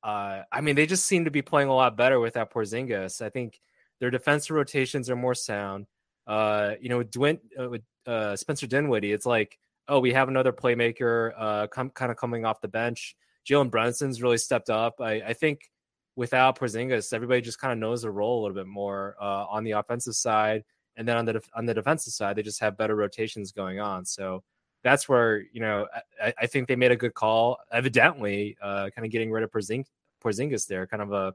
[0.03, 3.21] uh, I mean, they just seem to be playing a lot better without Porzingis.
[3.21, 3.59] I think
[3.99, 5.87] their defensive rotations are more sound.
[6.25, 10.27] Uh, you know, with, Dwint, uh, with uh, Spencer Dinwiddie, it's like, oh, we have
[10.27, 13.15] another playmaker, uh, com- kind of coming off the bench
[13.47, 14.99] Jalen Brunson's really stepped up.
[14.99, 15.71] I, I think
[16.15, 19.63] without Porzingis, everybody just kind of knows the role a little bit more uh, on
[19.63, 20.63] the offensive side,
[20.97, 24.03] and then on the on the defensive side, they just have better rotations going on.
[24.03, 24.43] So
[24.83, 25.87] that's where you know
[26.21, 27.57] I, I think they made a good call.
[27.71, 29.85] Evidently, uh, kind of getting rid of Porzing-
[30.23, 31.33] Porzingis there, kind of a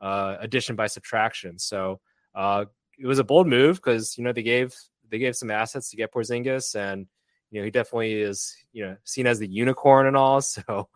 [0.00, 1.58] uh, addition by subtraction.
[1.58, 2.00] So
[2.34, 2.64] uh,
[2.98, 4.74] it was a bold move because you know they gave
[5.10, 7.06] they gave some assets to get Porzingis, and
[7.50, 10.40] you know he definitely is you know seen as the unicorn and all.
[10.50, 10.88] So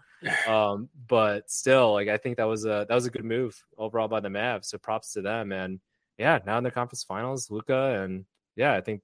[0.48, 4.08] um, but still, like I think that was a that was a good move overall
[4.08, 4.66] by the Mavs.
[4.66, 5.52] So props to them.
[5.52, 5.80] And
[6.18, 8.24] yeah, now in the conference finals, Luka and
[8.56, 9.02] yeah, I think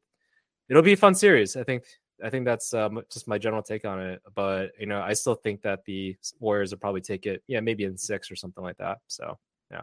[0.69, 1.57] it'll be a fun series.
[1.57, 1.85] I think
[2.23, 4.23] I think that's um, just my general take on it.
[4.35, 7.85] But you know, I still think that the Warriors will probably take it, yeah, maybe
[7.85, 8.99] in six or something like that.
[9.07, 9.39] So
[9.71, 9.83] yeah,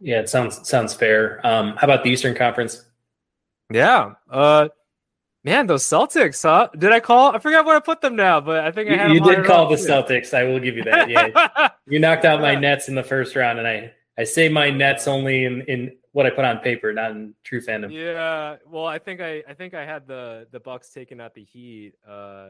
[0.00, 1.44] yeah, it sounds sounds fair.
[1.46, 2.84] Um, how about the Eastern Conference?
[3.72, 4.68] Yeah, uh,
[5.46, 6.68] Man, those Celtics, huh?
[6.76, 7.30] Did I call?
[7.30, 9.12] I forgot where I put them now, but I think I had.
[9.12, 10.34] You, you did call the Celtics.
[10.34, 11.08] I will give you that.
[11.08, 14.70] Yeah, you knocked out my Nets in the first round, and I I say my
[14.70, 17.92] Nets only in in what I put on paper, not in true fandom.
[17.92, 21.44] Yeah, well, I think I I think I had the the Bucks taking out the
[21.44, 21.92] Heat.
[22.04, 22.48] Uh,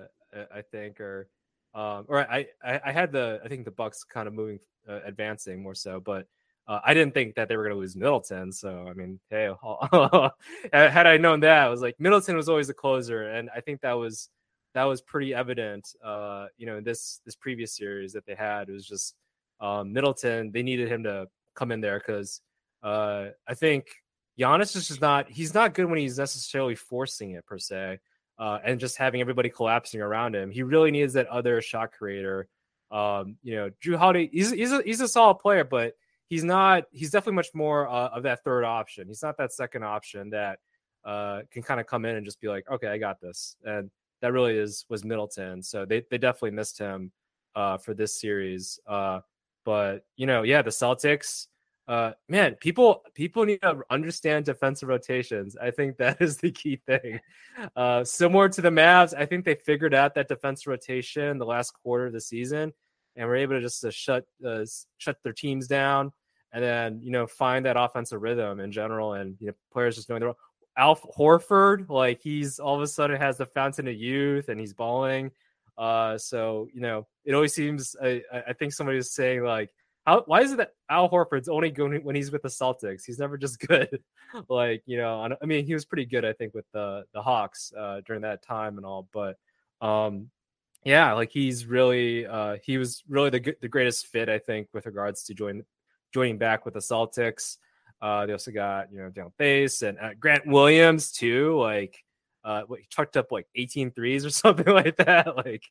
[0.54, 1.28] I think, or
[1.74, 5.62] um, or I I had the I think the Bucks kind of moving uh, advancing
[5.62, 6.26] more so, but
[6.68, 8.50] uh, I didn't think that they were going to lose Middleton.
[8.50, 9.52] So, I mean, hey,
[10.72, 13.30] had I known that, I was like, Middleton was always the closer.
[13.30, 14.30] And I think that was,
[14.74, 18.68] that was pretty evident, uh, you know, this, this previous series that they had.
[18.68, 19.14] It was just
[19.60, 22.40] um, Middleton, they needed him to come in there because
[22.82, 23.86] uh, I think
[24.38, 28.00] Giannis is just not, he's not good when he's necessarily forcing it per se.
[28.38, 30.50] Uh, and just having everybody collapsing around him.
[30.50, 32.48] He really needs that other shot creator.
[32.90, 35.94] Um, you know, Jrue Holiday, he's, he's, a, he's a solid player, but
[36.28, 39.08] he's not he's definitely much more uh, of that third option.
[39.08, 40.58] He's not that second option that
[41.04, 43.56] uh, can kind of come in and just be like okay i got this.
[43.64, 43.90] And
[44.22, 45.62] that really is was middleton.
[45.62, 47.12] So they, they definitely missed him
[47.54, 49.20] uh, for this series uh,
[49.64, 51.46] but you know yeah the celtics
[51.88, 55.56] uh, man people people need to understand defensive rotations.
[55.56, 57.20] I think that is the key thing.
[57.76, 61.70] Uh, similar to the mavs i think they figured out that defensive rotation the last
[61.70, 62.72] quarter of the season
[63.16, 64.64] and we're able to just to shut uh,
[64.98, 66.12] shut their teams down
[66.52, 70.08] and then you know find that offensive rhythm in general and you know players just
[70.08, 70.32] knowing their
[70.78, 74.74] Al Horford like he's all of a sudden has the fountain of youth and he's
[74.74, 75.30] balling.
[75.76, 79.70] Uh so you know it always seems I, I think somebody was saying like
[80.06, 83.02] how why is it that Al Horford's only going when he's with the Celtics?
[83.04, 84.02] He's never just good.
[84.48, 87.72] Like you know I mean he was pretty good I think with the the Hawks
[87.76, 89.36] uh during that time and all but
[89.82, 90.30] um
[90.86, 94.86] yeah, like he's really uh, he was really the the greatest fit I think with
[94.86, 95.64] regards to join
[96.14, 97.56] joining back with the Celtics.
[98.00, 101.58] Uh, they also got you know Dale Theis and uh, Grant Williams too.
[101.58, 102.04] Like
[102.44, 105.36] uh, what, he chucked up like 18 threes or something like that.
[105.36, 105.64] Like,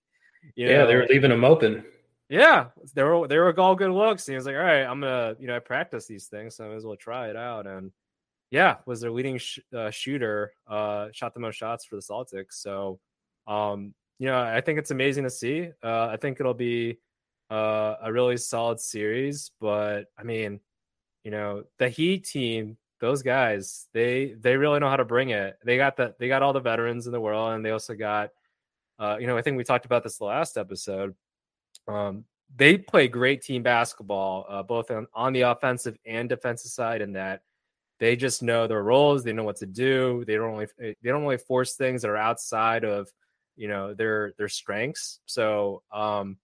[0.57, 1.85] yeah, know, they were leaving him open.
[2.27, 4.27] Yeah, they were they were all good looks.
[4.27, 6.65] And he was like, all right, I'm gonna you know I practice these things, so
[6.65, 7.67] I might as well try it out.
[7.67, 7.93] And
[8.51, 12.55] yeah, was their leading sh- uh, shooter, uh, shot the most shots for the Celtics.
[12.55, 12.99] So,
[13.47, 15.71] um, you know, I think it's amazing to see.
[15.83, 16.99] Uh, I think it'll be
[17.49, 19.51] uh, a really solid series.
[19.59, 20.59] But I mean,
[21.23, 25.57] you know, the Heat team, those guys, they they really know how to bring it.
[25.63, 28.29] They got the they got all the veterans in the world, and they also got,
[28.99, 31.15] uh, you know, I think we talked about this the last episode.
[31.87, 32.25] Um,
[32.55, 37.13] they play great team basketball, uh, both on, on the offensive and defensive side, in
[37.13, 37.41] that
[37.99, 39.23] they just know their roles.
[39.23, 40.23] They know what to do.
[40.25, 43.09] They don't really they don't really force things that are outside of
[43.55, 45.19] you know their their strengths.
[45.25, 46.37] So um,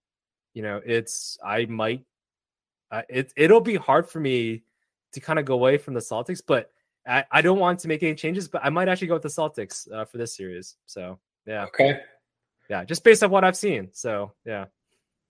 [0.53, 2.03] you know, it's I might
[2.91, 4.63] uh, it it'll be hard for me
[5.13, 6.71] to kind of go away from the Celtics, but
[7.07, 9.29] I, I don't want to make any changes, but I might actually go with the
[9.29, 10.75] Celtics uh, for this series.
[10.85, 12.01] So yeah, okay,
[12.69, 13.89] yeah, just based on what I've seen.
[13.93, 14.65] So yeah.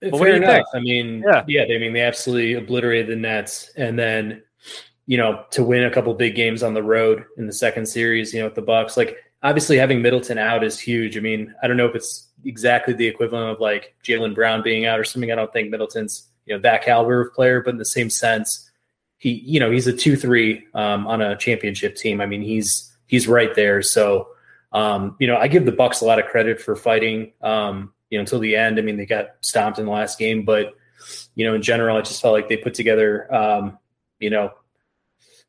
[0.00, 0.50] But Fair enough.
[0.50, 0.66] Think?
[0.74, 1.62] I mean, yeah, yeah.
[1.62, 4.42] I mean, they absolutely obliterated the Nets, and then
[5.06, 8.34] you know to win a couple big games on the road in the second series,
[8.34, 8.96] you know, with the Bucks.
[8.96, 11.16] Like obviously having Middleton out is huge.
[11.16, 14.86] I mean, I don't know if it's exactly the equivalent of like Jaylen Brown being
[14.86, 15.30] out or something.
[15.30, 18.70] I don't think Middleton's you know that caliber of player, but in the same sense,
[19.18, 22.20] he you know he's a two three um, on a championship team.
[22.20, 23.82] I mean, he's he's right there.
[23.82, 24.28] So
[24.72, 27.32] um, you know, I give the Bucks a lot of credit for fighting.
[27.42, 28.78] Um, you know, until the end.
[28.78, 30.74] I mean, they got stomped in the last game, but
[31.34, 33.78] you know, in general, I just felt like they put together, um,
[34.20, 34.52] you know,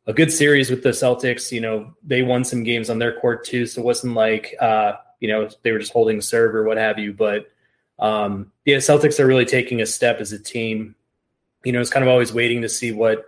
[0.05, 1.51] a good series with the Celtics.
[1.51, 4.93] You know, they won some games on their court too, so it wasn't like uh,
[5.19, 7.13] you know they were just holding serve or what have you.
[7.13, 7.47] But
[7.99, 10.95] um, yeah, Celtics are really taking a step as a team.
[11.63, 13.25] You know, it's kind of always waiting to see what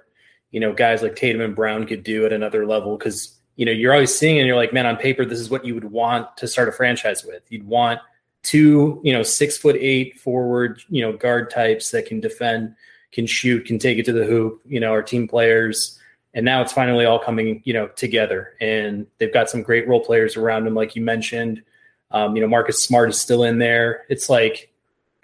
[0.51, 3.71] you know guys like Tatum and Brown could do at another level because you know
[3.71, 6.35] you're always seeing and you're like, man, on paper, this is what you would want
[6.37, 7.43] to start a franchise with.
[7.49, 7.99] You'd want
[8.43, 12.75] two, you know, six foot eight forward, you know, guard types that can defend,
[13.11, 14.61] can shoot, can take it to the hoop.
[14.65, 15.99] You know, our team players
[16.35, 18.53] and now it's finally all coming you know together.
[18.61, 21.63] And they've got some great role players around them like you mentioned.
[22.11, 24.05] Um, you know marcus smart is still in there.
[24.09, 24.71] It's like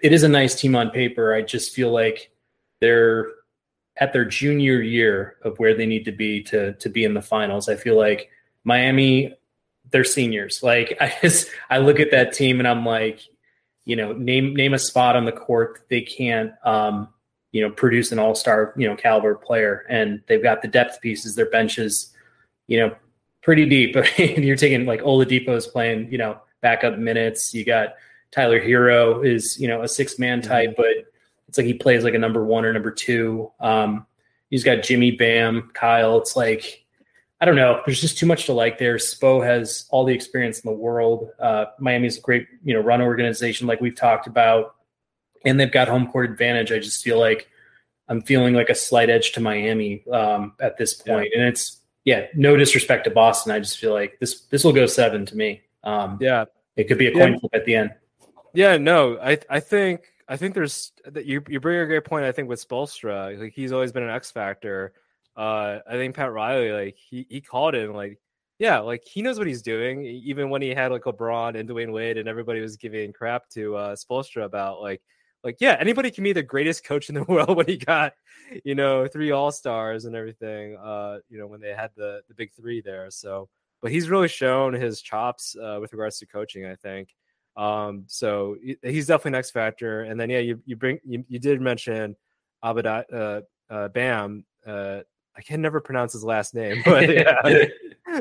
[0.00, 1.32] it is a nice team on paper.
[1.32, 2.30] I just feel like
[2.80, 3.28] they're
[3.98, 7.22] at their junior year of where they need to be to to be in the
[7.22, 7.68] finals.
[7.68, 8.30] I feel like
[8.64, 9.36] miami
[9.90, 10.62] they're seniors.
[10.62, 13.20] Like i just i look at that team and i'm like
[13.84, 17.08] you know name name a spot on the court that they can't um
[17.52, 19.84] you know, produce an all star, you know, caliber player.
[19.88, 22.12] And they've got the depth pieces, their benches,
[22.66, 22.96] you know,
[23.42, 23.94] pretty deep.
[24.18, 27.52] You're taking like Oladipo's playing, you know, backup minutes.
[27.52, 27.94] You got
[28.30, 30.50] Tyler Herro is, you know, a six man mm-hmm.
[30.50, 30.86] type, but
[31.46, 33.52] it's like he plays like a number one or number two.
[33.60, 34.06] Um,
[34.48, 36.18] he's got Jimmy Bam, Kyle.
[36.18, 36.84] It's like,
[37.42, 37.82] I don't know.
[37.84, 38.96] There's just too much to like there.
[38.96, 41.28] Spo has all the experience in the world.
[41.38, 44.76] Uh, Miami's a great, you know, run organization, like we've talked about
[45.44, 46.72] and they've got home court advantage.
[46.72, 47.48] I just feel like
[48.08, 51.30] I'm feeling like a slight edge to Miami um, at this point.
[51.32, 51.40] Yeah.
[51.40, 53.52] and it's yeah, no disrespect to Boston.
[53.52, 55.62] I just feel like this this will go seven to me.
[55.84, 57.38] Um, yeah, it could be a coin yeah.
[57.38, 57.94] flip at the end.
[58.54, 62.24] Yeah, no, I I think I think there's you you bring a great point.
[62.24, 64.92] I think with Spoelstra, like he's always been an X factor.
[65.36, 68.18] Uh, I think Pat Riley, like he he called him like
[68.58, 70.04] yeah, like he knows what he's doing.
[70.04, 73.76] Even when he had like LeBron and Dwyane Wade, and everybody was giving crap to
[73.76, 75.02] uh, Spoelstra about like
[75.44, 78.12] like yeah anybody can be the greatest coach in the world when he got
[78.64, 82.34] you know three all stars and everything uh you know when they had the the
[82.34, 83.48] big three there so
[83.80, 87.08] but he's really shown his chops uh, with regards to coaching i think
[87.56, 91.60] um so he's definitely next factor and then yeah you you bring you, you did
[91.60, 92.16] mention
[92.64, 93.40] Abada, uh,
[93.72, 95.00] uh bam uh
[95.36, 97.66] I can never pronounce his last name, but yeah,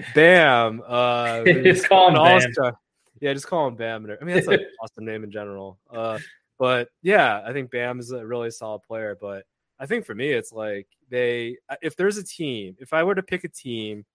[0.16, 0.82] Bam.
[0.86, 2.74] Uh, just call him Bam.
[3.20, 4.08] Yeah, just call him Bam.
[4.20, 5.78] I mean, that's an awesome name in general.
[5.90, 6.18] Uh,
[6.62, 9.17] but yeah, I think Bam is a really solid player.
[9.19, 9.45] But
[9.80, 13.15] I think for me, it's like they, uh, if there's a team, if I were
[13.15, 14.06] to pick a team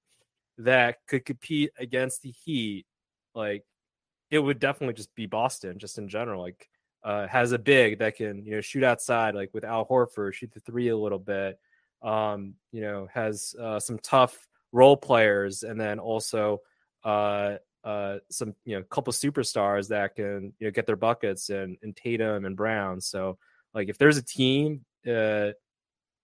[0.56, 2.86] that could compete against the Heat,
[3.34, 3.64] like
[4.30, 6.40] it would definitely just be Boston, just in general.
[6.40, 6.68] Like,
[7.02, 10.52] uh, has a big that can, you know, shoot outside, like with Al Horford, shoot
[10.52, 11.58] the three a little bit.
[12.00, 16.60] Um, you know, has uh, some tough role players, and then also
[17.02, 17.56] uh,
[17.86, 21.96] uh, some you know couple superstars that can you know get their buckets and, and
[21.96, 23.00] Tatum and Brown.
[23.00, 23.38] So
[23.72, 25.52] like if there's a team uh,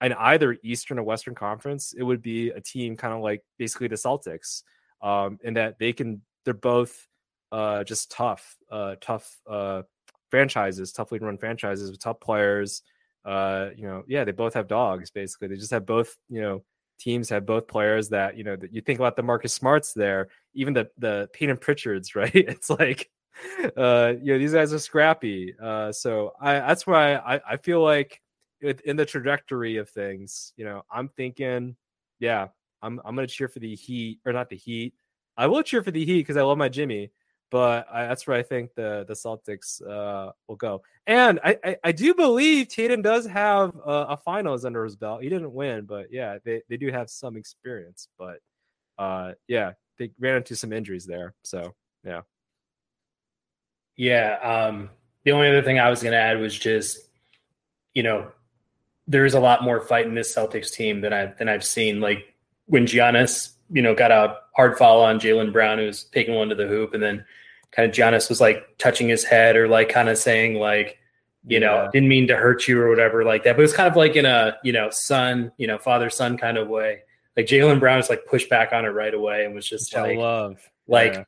[0.02, 3.86] in either Eastern or Western Conference, it would be a team kind of like basically
[3.86, 4.62] the Celtics,
[5.00, 7.06] um, in that they can they're both
[7.52, 9.82] uh, just tough, uh, tough uh,
[10.30, 12.82] franchises, toughly run franchises with tough players.
[13.24, 15.12] Uh, you know, yeah, they both have dogs.
[15.12, 16.64] Basically, they just have both you know
[16.98, 20.28] teams have both players that you know that you think about the Marcus Smarts there,
[20.54, 22.34] even the the Payton Pritchards, right?
[22.34, 23.10] It's like
[23.76, 25.54] uh you know these guys are scrappy.
[25.60, 28.20] Uh so I that's why I, I feel like
[28.60, 31.76] in the trajectory of things, you know, I'm thinking,
[32.20, 32.48] yeah,
[32.82, 34.94] I'm I'm gonna cheer for the Heat or not the Heat.
[35.36, 37.10] I will cheer for the Heat because I love my Jimmy,
[37.52, 40.82] but I, that's where I think the the Celtics uh, will go.
[41.06, 45.22] And I, I, I do believe Tatum does have a, a, finals under his belt.
[45.22, 48.08] He didn't win, but yeah, they, they do have some experience.
[48.18, 48.38] But
[48.98, 51.34] uh, yeah, they ran into some injuries there.
[51.42, 51.74] So
[52.04, 52.22] yeah,
[53.96, 54.38] yeah.
[54.38, 54.88] Um,
[55.24, 57.00] the only other thing I was going to add was just
[57.92, 58.32] you know
[59.06, 62.00] there is a lot more fight in this Celtics team than I than I've seen.
[62.00, 62.34] Like
[62.64, 66.54] when Giannis, you know, got a hard foul on Jaylen Brown, who's taking one to
[66.54, 67.26] the hoop, and then
[67.72, 70.98] kind of Giannis was like touching his head or like kind of saying like,
[71.46, 71.66] you yeah.
[71.66, 73.56] know, didn't mean to hurt you or whatever like that.
[73.56, 76.36] But it was kind of like in a, you know, son, you know, father son
[76.36, 77.00] kind of way.
[77.36, 80.18] Like Jaylen Brown was like pushed back on it right away and was just like,
[80.18, 80.58] love.
[80.86, 81.24] like, yeah.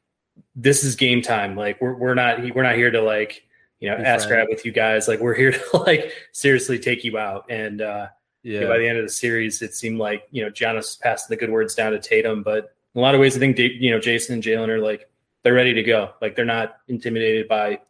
[0.55, 1.57] this is game time.
[1.57, 3.43] Like we're, we're not, we're not here to like,
[3.81, 5.09] you know, Be ask grab with you guys.
[5.09, 7.47] Like we're here to like seriously take you out.
[7.49, 8.09] And, uh,
[8.43, 8.67] yeah.
[8.67, 11.51] by the end of the series, it seemed like, you know, Giannis passed the good
[11.51, 14.35] words down to Tatum, but in a lot of ways, I think, you know, Jayson
[14.35, 15.09] and Jaylen are like,
[15.45, 16.11] they're ready to go.
[16.21, 17.81] Like they're not intimidated by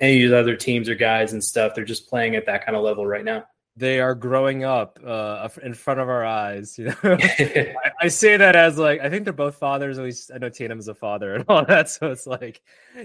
[0.00, 1.74] any of these other teams or guys and stuff.
[1.74, 3.44] They're just playing at that kind of level right now.
[3.76, 6.78] They are growing up uh, in front of our eyes.
[6.78, 9.98] You know, I, I, say that as like I think they're both fathers.
[9.98, 11.90] At least I know Tatum's a father and all that.
[11.90, 12.62] So it's like,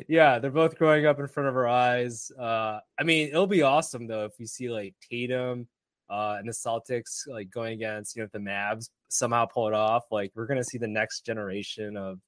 [0.08, 2.32] yeah, they're both growing up in front of our eyes.
[2.38, 5.68] Uh, I mean, it'll be awesome though if we see like Tatum
[6.08, 10.04] uh, and the Celtics like going against you know the Mavs somehow pull it off.
[10.12, 12.20] Like we're gonna see the next generation of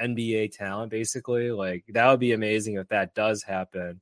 [0.00, 1.50] NBA talent, basically.
[1.50, 4.00] Like that would be amazing if that does happen.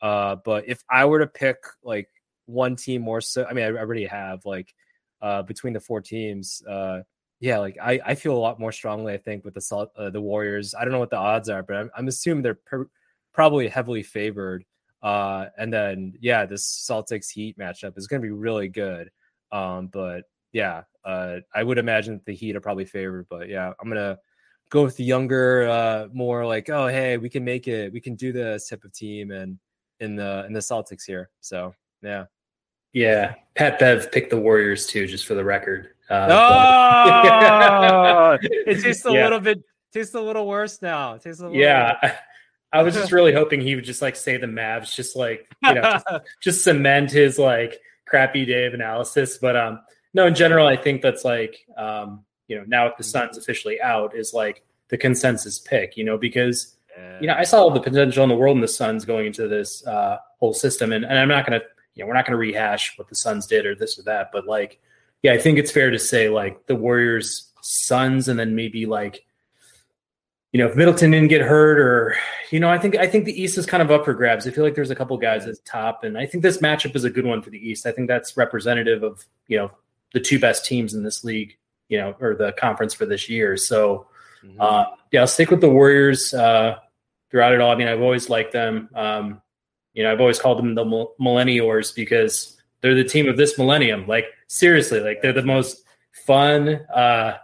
[0.00, 2.08] Uh, but if I were to pick like
[2.46, 4.74] one team more so, I mean, I, already have like
[5.20, 6.62] uh, between the four teams.
[6.68, 7.00] Uh,
[7.40, 9.12] yeah, like I, I feel a lot more strongly.
[9.12, 10.74] I think with the uh, the Warriors.
[10.74, 12.90] I don't know what the odds are, but I'm, I'm assuming they're per-
[13.32, 14.64] probably heavily favored.
[15.02, 19.10] Uh, and then yeah, this Celtics Heat matchup is going to be really good.
[19.52, 23.26] Um, but yeah, uh, I would imagine the Heat are probably favored.
[23.30, 24.18] But yeah, I'm gonna
[24.70, 28.14] go with the younger, uh, more like, oh hey, we can make it, we can
[28.14, 29.58] do this type of team, and
[30.00, 31.30] in the in the Celtics here.
[31.40, 32.24] So yeah,
[32.92, 33.34] yeah.
[33.54, 35.90] Pat Bev picked the Warriors too, just for the record.
[36.10, 39.24] Uh, oh, it tastes a yeah.
[39.24, 39.62] little bit,
[39.92, 41.14] tastes a little worse now.
[41.14, 42.16] It tastes a little yeah.
[42.72, 45.74] I was just really hoping he would just like say the Mavs, just like you
[45.74, 46.06] know, just,
[46.42, 49.38] just cement his like crappy day of analysis.
[49.38, 49.80] But um,
[50.12, 53.80] no, in general, I think that's like um, you know, now if the Suns officially
[53.80, 56.74] out is like the consensus pick, you know, because
[57.20, 59.48] you know, I saw all the potential in the world in the Suns going into
[59.48, 61.60] this uh, whole system, and, and I'm not gonna,
[61.94, 64.46] you know, we're not gonna rehash what the Suns did or this or that, but
[64.46, 64.80] like,
[65.22, 69.24] yeah, I think it's fair to say like the Warriors, Suns, and then maybe like,
[70.52, 72.16] you know, if Middleton didn't get hurt, or
[72.50, 74.46] you know, I think I think the East is kind of up for grabs.
[74.46, 76.94] I feel like there's a couple guys at the top, and I think this matchup
[76.94, 77.86] is a good one for the East.
[77.86, 79.70] I think that's representative of you know
[80.14, 81.56] the two best teams in this league
[81.88, 83.56] you know, or the conference for this year.
[83.56, 84.06] So,
[84.44, 84.60] mm-hmm.
[84.60, 86.78] uh, yeah, I'll stick with the Warriors uh,
[87.30, 87.72] throughout it all.
[87.72, 88.88] I mean, I've always liked them.
[88.94, 89.40] Um,
[89.94, 94.06] you know, I've always called them the millennials because they're the team of this millennium.
[94.06, 95.82] Like seriously, like they're the most
[96.26, 97.38] fun, uh,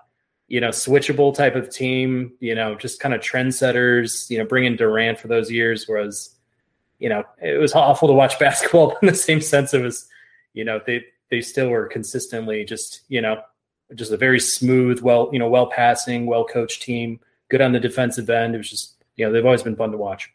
[0.46, 2.32] you know, switchable type of team.
[2.40, 4.30] You know, just kind of trendsetters.
[4.30, 6.36] You know, bringing Durant for those years was,
[6.98, 10.06] you know, it was awful to watch basketball in the same sense it was,
[10.52, 13.42] you know, they they still were consistently just you know
[13.94, 17.80] just a very smooth, well, you know, well passing, well coached team, good on the
[17.80, 18.54] defensive end.
[18.54, 20.30] It was just, you know, they've always been fun to watch.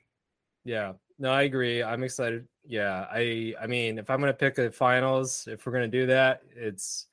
[0.66, 0.94] Yeah.
[1.18, 1.84] No, I agree.
[1.84, 2.48] I'm excited.
[2.66, 3.06] Yeah.
[3.12, 7.08] I I mean, if I'm gonna pick the finals, if we're gonna do that, it's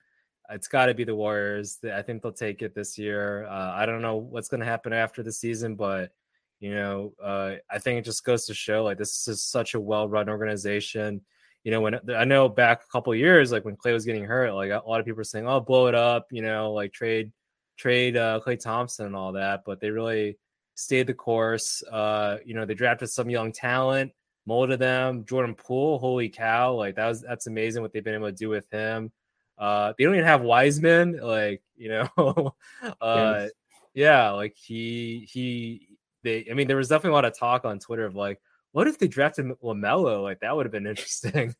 [0.51, 1.78] it's got to be the Warriors.
[1.92, 3.47] I think they'll take it this year.
[3.47, 6.12] Uh, I don't know what's to happen after the season, but
[6.61, 9.80] you know, uh, I think it just goes to show like this is such a
[9.80, 11.20] well-run organization
[11.67, 14.55] you know, when I know back a couple years, like when Klay was getting hurt,
[14.55, 17.33] like a lot of people were saying, "Oh, blow it up," you know, like trade
[17.77, 19.62] trade uh, Klay Thompson and all that.
[19.67, 20.39] But they really
[20.77, 21.83] stayed the course.
[21.83, 24.12] Uh, you know, they drafted some young talent,
[24.47, 25.25] molded them.
[25.25, 28.49] Jordan Poole, holy cow, like that was that's amazing what they've been able to do
[28.49, 29.11] with him.
[29.59, 32.55] Uh, they don't even have Wiseman, like you know,
[33.01, 33.51] uh, yes.
[33.93, 35.89] yeah, like he he
[36.23, 36.47] they.
[36.49, 38.41] I mean, there was definitely a lot of talk on Twitter of like,
[38.77, 40.22] what if they drafted LaMelo?
[40.22, 41.55] Like that would have been interesting.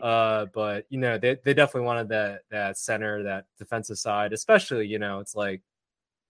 [0.00, 4.86] uh, but you know, they, they definitely wanted that that center, that defensive side, especially,
[4.86, 5.60] you know, it's like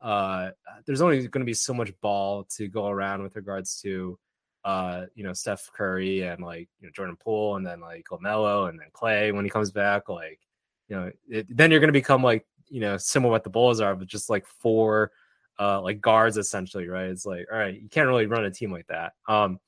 [0.01, 0.51] uh
[0.87, 4.18] there's only going to be so much ball to go around with regards to
[4.64, 8.68] uh, you know, Steph Curry and like you know Jordan Poole and then like LaMelo
[8.68, 10.41] and then Klay when he comes back, like
[10.89, 13.80] you know, it, then you're going to become like you know, similar what the Bulls
[13.80, 15.12] are, but just like four
[15.61, 17.07] uh like guards essentially, right?
[17.07, 19.12] It's like, all right, you can't really run a team like that.
[19.28, 19.61] Um,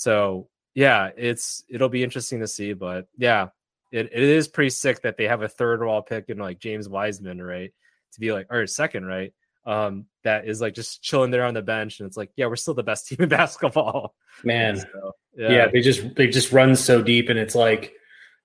[0.00, 3.48] so yeah, it's it'll be interesting to see, but yeah,
[3.92, 6.88] it, it is pretty sick that they have a third overall pick in like James
[6.88, 7.70] Wiseman, right?
[8.14, 9.34] To be like or second, right?
[9.66, 12.56] Um, that is like just chilling there on the bench, and it's like, yeah, we're
[12.56, 14.14] still the best team in basketball.
[14.42, 15.50] Man, so, yeah.
[15.50, 17.92] yeah, they just they just run so deep, and it's like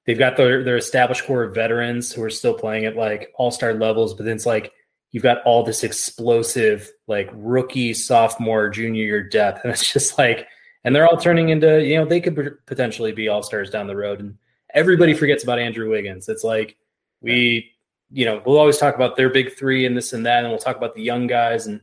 [0.06, 3.50] they've got their their established core of veterans who are still playing at like all
[3.50, 4.74] star levels, but then it's like
[5.14, 10.50] you've got all this explosive like rookie, sophomore, junior year depth, and it's just like,
[10.86, 13.96] and they're all turning into you know they could potentially be all stars down the
[13.96, 14.38] road, and
[14.74, 16.30] everybody forgets about Andrew Wiggins.
[16.30, 16.78] It's like
[17.22, 17.72] we,
[18.12, 20.60] you know, we'll always talk about their big three and this and that, and we'll
[20.60, 21.82] talk about the young guys, and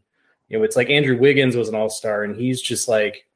[0.48, 3.26] you know, it's like Andrew Wiggins was an all star, and he's just like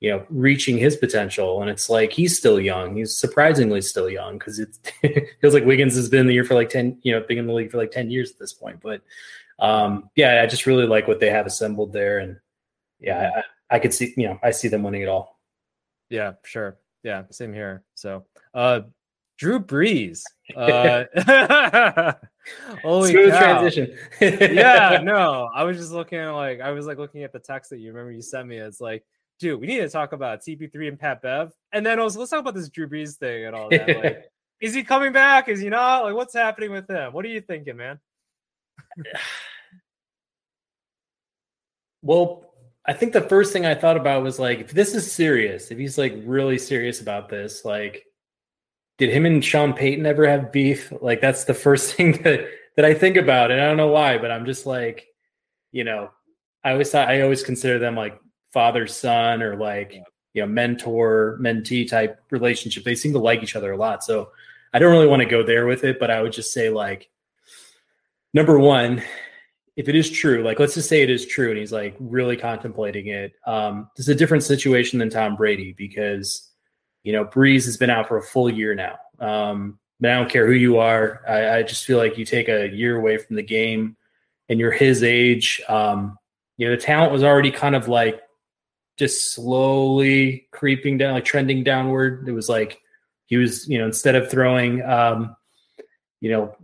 [0.00, 1.60] you know reaching his potential.
[1.60, 2.96] And it's like he's still young.
[2.96, 4.78] He's surprisingly still young because it
[5.40, 7.46] feels like wiggins has been in the year for like 10 you know been in
[7.48, 8.80] the league for like 10 years at this point.
[8.80, 9.02] But
[9.58, 12.20] um yeah i just really like what they have assembled there.
[12.20, 12.36] And
[13.00, 15.38] yeah i, I could see you know i see them winning it all
[16.10, 18.80] yeah sure yeah same here so uh
[19.38, 20.22] drew brees
[20.56, 21.04] uh
[22.82, 23.60] Holy Smooth cow.
[23.60, 23.94] transition.
[24.20, 27.68] yeah, no, I was just looking at like I was like looking at the text
[27.70, 28.56] that you remember you sent me.
[28.56, 29.04] It's like
[29.38, 31.52] dude, we need to talk about CP3 and Pat Bev.
[31.72, 33.88] And then also let's talk about this Drew Brees thing and all that.
[33.88, 35.48] Like, is he coming back?
[35.48, 36.04] Is he not?
[36.04, 37.12] Like, what's happening with him?
[37.12, 38.00] What are you thinking, man?
[42.02, 42.47] well,
[42.88, 45.78] I think the first thing I thought about was like, if this is serious, if
[45.78, 48.06] he's like really serious about this, like,
[48.96, 50.92] did him and Sean Payton ever have beef?
[51.00, 54.18] Like, that's the first thing that that I think about, and I don't know why,
[54.18, 55.06] but I'm just like,
[55.70, 56.10] you know,
[56.64, 58.20] I always thought I always consider them like
[58.52, 60.02] father son or like yeah.
[60.34, 64.30] you know mentor mentee type relationship they seem to like each other a lot so
[64.72, 67.10] i don't really want to go there with it but i would just say like
[68.32, 69.02] number one
[69.78, 72.36] if it is true like let's just say it is true and he's like really
[72.36, 76.50] contemplating it um this is a different situation than tom brady because
[77.04, 78.98] you know brees has been out for a full year now.
[79.20, 81.22] Um but i don't care who you are.
[81.26, 83.96] I, I just feel like you take a year away from the game
[84.48, 85.62] and you're his age.
[85.68, 86.18] Um
[86.56, 88.20] you know the talent was already kind of like
[88.96, 92.28] just slowly creeping down, like trending downward.
[92.28, 92.80] It was like
[93.26, 95.36] he was, you know, instead of throwing, um,
[96.20, 96.56] you know,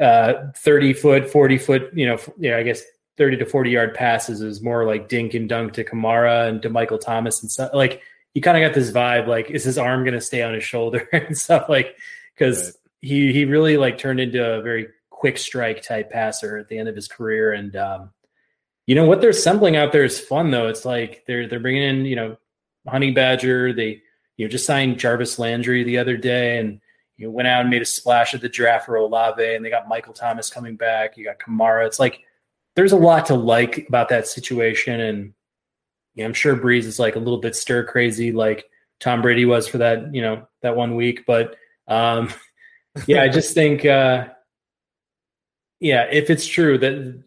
[0.00, 2.82] uh, 30 foot, 40 foot, you know, yeah, I guess
[3.16, 6.70] 30 to 40 yard passes is more like dink and dunk to Kamara and to
[6.70, 7.70] Michael Thomas and stuff.
[7.74, 8.02] Like
[8.34, 10.64] you kind of got this vibe, like, is his arm going to stay on his
[10.64, 11.96] shoulder and stuff like,
[12.38, 12.74] cause right.
[13.00, 16.88] he, he really like turned into a very quick strike type passer at the end
[16.88, 17.52] of his career.
[17.52, 18.10] And, um,
[18.90, 20.66] you know what they're assembling out there is fun though.
[20.66, 22.36] It's like they're they're bringing in you know
[22.88, 23.72] Honey Badger.
[23.72, 24.02] They
[24.36, 26.80] you know just signed Jarvis Landry the other day, and
[27.20, 29.68] you know, went out and made a splash at the draft for Olave, and they
[29.68, 31.18] got Michael Thomas coming back.
[31.18, 31.86] You got Kamara.
[31.86, 32.20] It's like
[32.76, 35.34] there's a lot to like about that situation, and
[36.14, 38.64] yeah, I'm sure Brees is like a little bit stir crazy, like
[39.00, 41.26] Tom Brady was for that you know that one week.
[41.26, 41.56] But
[41.88, 42.32] um,
[43.06, 44.28] yeah, I just think uh,
[45.78, 47.22] yeah, if it's true that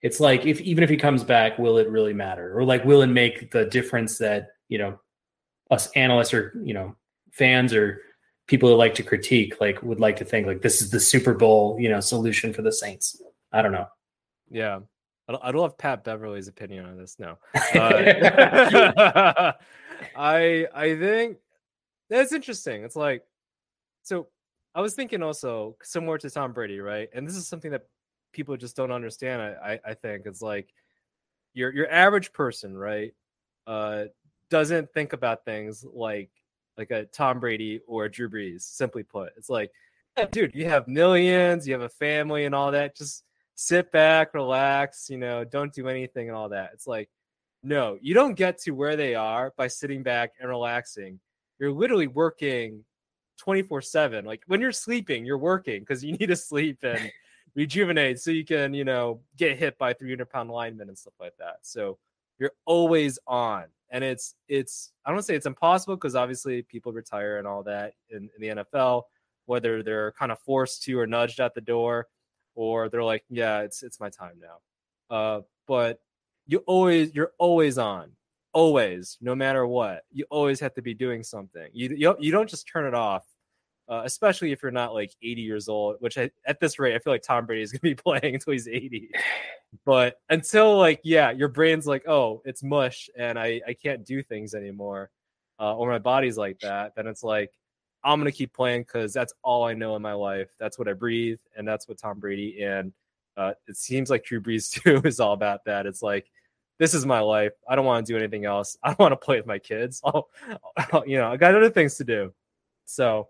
[0.00, 2.58] it's like if even if he comes back, will it really matter?
[2.58, 4.98] Or like will it make the difference that, you know,
[5.70, 6.96] us analysts or, you know,
[7.32, 8.02] fans or
[8.46, 11.34] people who like to critique like would like to think like this is the Super
[11.34, 13.20] Bowl, you know, solution for the Saints.
[13.52, 13.86] I don't know.
[14.50, 14.80] Yeah.
[15.28, 17.16] I don't love Pat Beverley's opinion on this.
[17.18, 17.38] No,
[17.74, 19.52] uh,
[20.16, 21.38] I I think
[22.10, 22.84] that's interesting.
[22.84, 23.24] It's like
[24.02, 24.28] so.
[24.74, 27.08] I was thinking also similar to Tom Brady, right?
[27.14, 27.86] And this is something that
[28.32, 29.40] people just don't understand.
[29.40, 30.68] I, I think it's like
[31.54, 33.14] your your average person, right?
[33.66, 34.04] Uh,
[34.50, 36.30] doesn't think about things like
[36.76, 38.62] like a Tom Brady or Drew Brees.
[38.62, 39.70] Simply put, it's like,
[40.30, 42.96] dude, you have millions, you have a family, and all that.
[42.96, 45.08] Just sit back, relax.
[45.10, 46.70] You know, don't do anything and all that.
[46.72, 47.08] It's like,
[47.62, 51.20] no, you don't get to where they are by sitting back and relaxing.
[51.58, 52.84] You're literally working
[53.38, 57.10] 24 7 like when you're sleeping you're working because you need to sleep and
[57.54, 61.36] rejuvenate so you can, you know, get hit by 300 pound linemen and stuff like
[61.38, 61.58] that.
[61.62, 61.98] So
[62.38, 63.64] you're always on.
[63.90, 67.94] And it's, it's, I don't say it's impossible because obviously people retire and all that
[68.10, 69.02] in, in the NFL,
[69.46, 72.08] whether they're kind of forced to or nudged at the door
[72.54, 75.16] or they're like, yeah, it's, it's my time now.
[75.16, 76.00] Uh, but
[76.46, 78.10] you always, you're always on
[78.52, 80.04] always, no matter what.
[80.12, 81.68] You always have to be doing something.
[81.72, 83.24] You you, you don't just turn it off
[83.88, 86.98] uh, especially if you're not like 80 years old, which I, at this rate, I
[86.98, 89.10] feel like Tom Brady is going to be playing until he's 80.
[89.84, 94.22] But until like, yeah, your brain's like, oh, it's mush and I, I can't do
[94.22, 95.10] things anymore,
[95.58, 97.52] uh, or my body's like that, then it's like,
[98.04, 100.50] I'm to keep playing because that's all I know in my life.
[100.58, 101.38] That's what I breathe.
[101.56, 102.92] And that's what Tom Brady and
[103.36, 105.86] uh, it seems like Drew Brees too is all about that.
[105.86, 106.30] It's like
[106.78, 107.52] this is my life.
[107.68, 108.76] I don't want to do anything else.
[108.82, 110.00] I don't want to play with my kids.
[110.04, 110.28] I'll,
[110.76, 112.32] I'll, you know, I got other things to do.
[112.84, 113.28] So,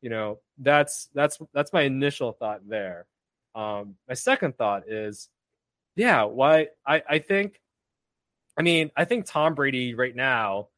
[0.00, 3.06] you know, that's that's that's my initial thought there.
[3.54, 5.28] Um, my second thought is,
[5.96, 7.60] yeah, why I I think,
[8.58, 10.68] I mean, I think Tom Brady right now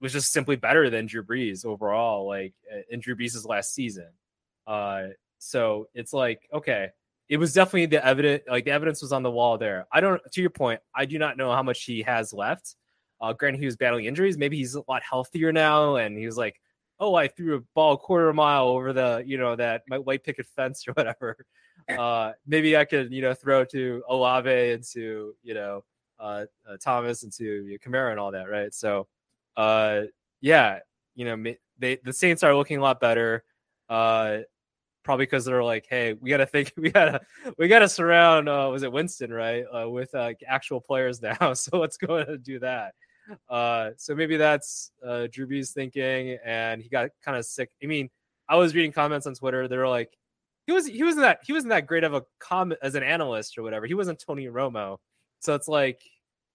[0.00, 2.54] was just simply better than Drew Brees overall, like
[2.90, 4.08] in Drew Brees' last season.
[4.66, 5.08] Uh,
[5.38, 6.90] so it's like, okay,
[7.28, 9.86] it was definitely the evidence, like the evidence was on the wall there.
[9.92, 12.76] I don't, to your point, I do not know how much he has left.
[13.20, 14.36] Uh, granted, he was battling injuries.
[14.38, 16.60] Maybe he's a lot healthier now, and he was like,
[16.98, 20.24] "Oh, I threw a ball a quarter mile over the, you know, that my white
[20.24, 21.36] picket fence or whatever."
[21.88, 25.84] Uh, maybe I could, you know, throw to Olave and to, you know,
[26.18, 28.72] uh, uh, Thomas and to you know, Kamara and all that, right?
[28.74, 29.06] So,
[29.56, 30.02] uh,
[30.40, 30.80] yeah,
[31.14, 33.44] you know, they the Saints are looking a lot better.
[33.88, 34.38] Uh,
[35.02, 37.20] probably because they're like, hey, we gotta think, we gotta,
[37.58, 38.48] we gotta surround.
[38.48, 41.54] Uh, was it Winston, right, uh, with uh, actual players now?
[41.54, 42.94] So let's go and do that.
[43.48, 47.70] Uh, so maybe that's uh, Drew Brees' thinking, and he got kind of sick.
[47.82, 48.10] I mean,
[48.48, 49.68] I was reading comments on Twitter.
[49.68, 50.16] They were like,
[50.66, 53.58] he was he wasn't that he wasn't that great of a comment as an analyst
[53.58, 53.86] or whatever.
[53.86, 54.98] He wasn't Tony Romo.
[55.40, 56.00] So it's like,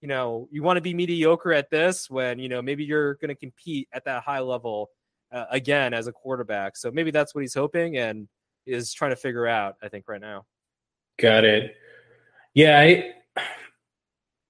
[0.00, 3.28] you know, you want to be mediocre at this when you know maybe you're going
[3.28, 4.90] to compete at that high level
[5.32, 6.76] uh, again as a quarterback.
[6.76, 8.28] So maybe that's what he's hoping and
[8.66, 9.76] is trying to figure out.
[9.82, 10.44] I think right now.
[11.18, 11.74] Got it.
[12.54, 13.12] Yeah, I,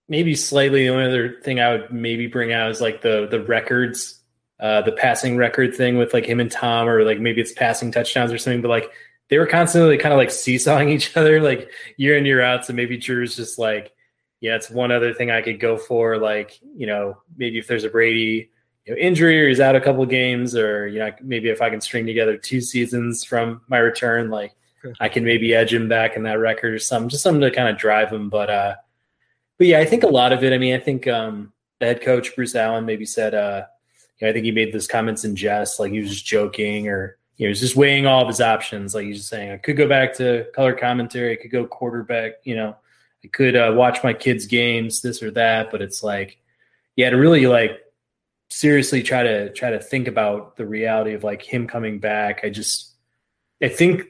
[0.09, 0.85] maybe slightly.
[0.85, 4.21] The only other thing I would maybe bring out is like the the records,
[4.61, 7.93] uh, the passing record thing with like him and Tom, or like maybe it's passing
[7.93, 8.63] touchdowns or something.
[8.63, 8.91] But like
[9.29, 12.65] they were constantly kind of like seesawing each other like year in year out.
[12.65, 13.93] So maybe Drew's just like,
[14.41, 16.19] yeah, it's one other thing I could go for.
[16.19, 18.51] Like you know, maybe if there's a Brady
[18.85, 21.61] you know, injury or he's out a couple of games, or you know, maybe if
[21.61, 24.55] I can string together two seasons from my return, like
[25.01, 27.69] I can maybe edge him back in that record or something, just something to kind
[27.69, 28.29] of drive him.
[28.29, 28.75] But uh,
[29.59, 30.53] but yeah, I think a lot of it.
[30.53, 33.65] I mean, I think um, the head coach Bruce Allen maybe said, uh,
[34.19, 36.89] you know, I think he made those comments in jest, like he was just joking,
[36.89, 38.95] or you know, he's just weighing all of his options.
[38.95, 42.33] Like he's just saying, I could go back to color commentary, I could go quarterback,
[42.45, 42.77] you know,
[43.25, 45.71] I could uh, watch my kids' games, this or that.
[45.71, 46.39] But it's like,
[46.97, 47.79] yeah, to really like
[48.49, 52.41] seriously try to try to think about the reality of like him coming back.
[52.43, 52.95] I just
[53.63, 54.03] I think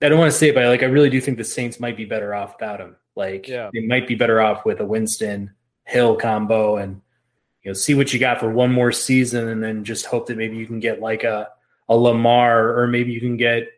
[0.00, 1.96] I don't want to say it, but like I really do think the Saints might
[1.96, 2.96] be better off without him.
[3.14, 3.70] Like yeah.
[3.72, 5.52] they might be better off with a Winston
[5.84, 7.02] Hill combo and
[7.62, 10.38] you know see what you got for one more season and then just hope that
[10.38, 11.48] maybe you can get like a
[11.92, 13.68] a Lamar or maybe you can get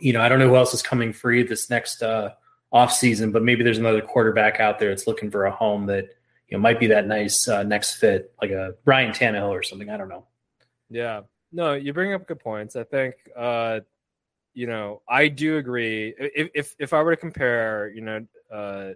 [0.00, 2.30] you know I don't know who else is coming free this next uh
[2.74, 6.08] off season, but maybe there's another quarterback out there that's looking for a home that
[6.48, 9.88] you know might be that nice uh, next fit, like a Ryan Tannehill or something.
[9.88, 10.26] I don't know.
[10.90, 11.22] Yeah,
[11.52, 12.74] no, you bring up good points.
[12.74, 13.80] I think uh,
[14.54, 16.14] you know I do agree.
[16.18, 18.90] If if, if I were to compare, you know, uh,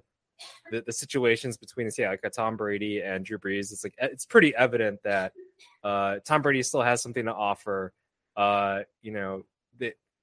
[0.72, 4.26] the, the situations between say like a Tom Brady and Drew Brees, it's like it's
[4.26, 5.32] pretty evident that
[5.84, 7.93] uh, Tom Brady still has something to offer.
[8.39, 9.43] Uh, you know,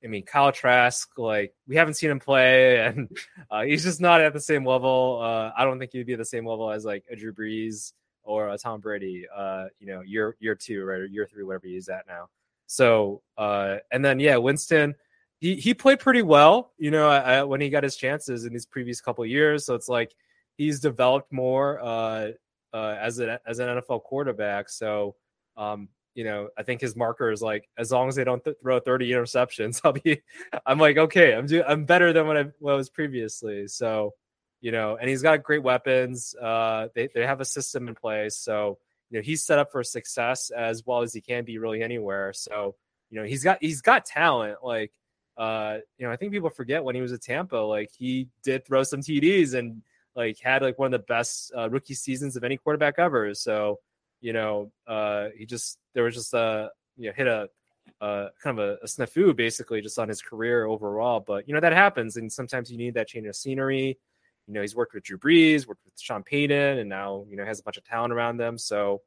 [0.06, 3.10] I mean, Kyle Trask, like we haven't seen him play, and
[3.50, 5.20] uh, he's just not at the same level.
[5.22, 7.94] Uh, I don't think he'd be at the same level as like a Drew Brees
[8.24, 9.26] or a Tom Brady.
[9.36, 12.30] Uh, you know, year year two, right, or year three, whatever he's at now.
[12.68, 14.96] So, uh, and then yeah, Winston,
[15.40, 16.72] he he played pretty well.
[16.78, 19.66] You know, I, I, when he got his chances in these previous couple years.
[19.66, 20.16] So it's like
[20.56, 22.32] he's developed more uh,
[22.74, 24.70] uh, as an as an NFL quarterback.
[24.70, 25.16] So
[25.58, 28.56] um, you know, I think his marker is like as long as they don't th-
[28.62, 30.22] throw 30 interceptions, I'll be.
[30.66, 33.68] I'm like, okay, I'm do- I'm better than what I was previously.
[33.68, 34.14] So,
[34.62, 36.34] you know, and he's got great weapons.
[36.42, 38.80] Uh, they they have a system in place, so
[39.12, 42.32] you know he's set up for success as well as he can be really anywhere.
[42.34, 42.76] So,
[43.10, 44.60] you know, he's got he's got talent.
[44.64, 44.94] Like,
[45.38, 48.66] uh, you know, I think people forget when he was at Tampa, like he did
[48.66, 49.82] throw some TDs and
[50.16, 53.34] like had like one of the best uh, rookie seasons of any quarterback ever.
[53.34, 53.80] So
[54.22, 57.50] you know, uh, he just there was just a you know hit a
[58.02, 61.20] kind of a, a snafu basically just on his career overall.
[61.20, 63.98] But you know that happens, and sometimes you need that change of scenery.
[64.48, 67.46] You know, he's worked with Drew Brees, worked with Sean Payton, and now you know
[67.46, 68.58] has a bunch of talent around them.
[68.58, 69.02] So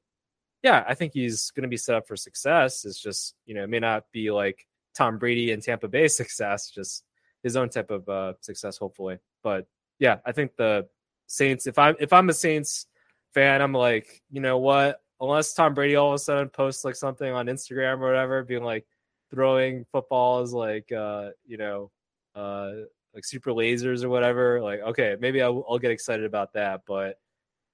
[0.63, 2.85] yeah, I think he's going to be set up for success.
[2.85, 6.71] It's just you know it may not be like Tom Brady and Tampa Bay success,
[6.71, 7.05] just
[7.43, 9.19] his own type of uh, success, hopefully.
[9.43, 9.67] But
[9.99, 10.89] yeah, I think the
[11.29, 11.67] Saints.
[11.67, 12.87] If I'm if I'm a Saints
[13.35, 15.01] fan, I'm like, you know what?
[15.21, 18.63] unless Tom Brady all of a sudden posts like something on Instagram or whatever, being
[18.63, 18.87] like
[19.31, 21.91] throwing footballs like uh, you know,
[22.35, 22.73] uh
[23.15, 26.83] like super lasers or whatever, like okay, maybe I'll, I'll get excited about that.
[26.87, 27.19] But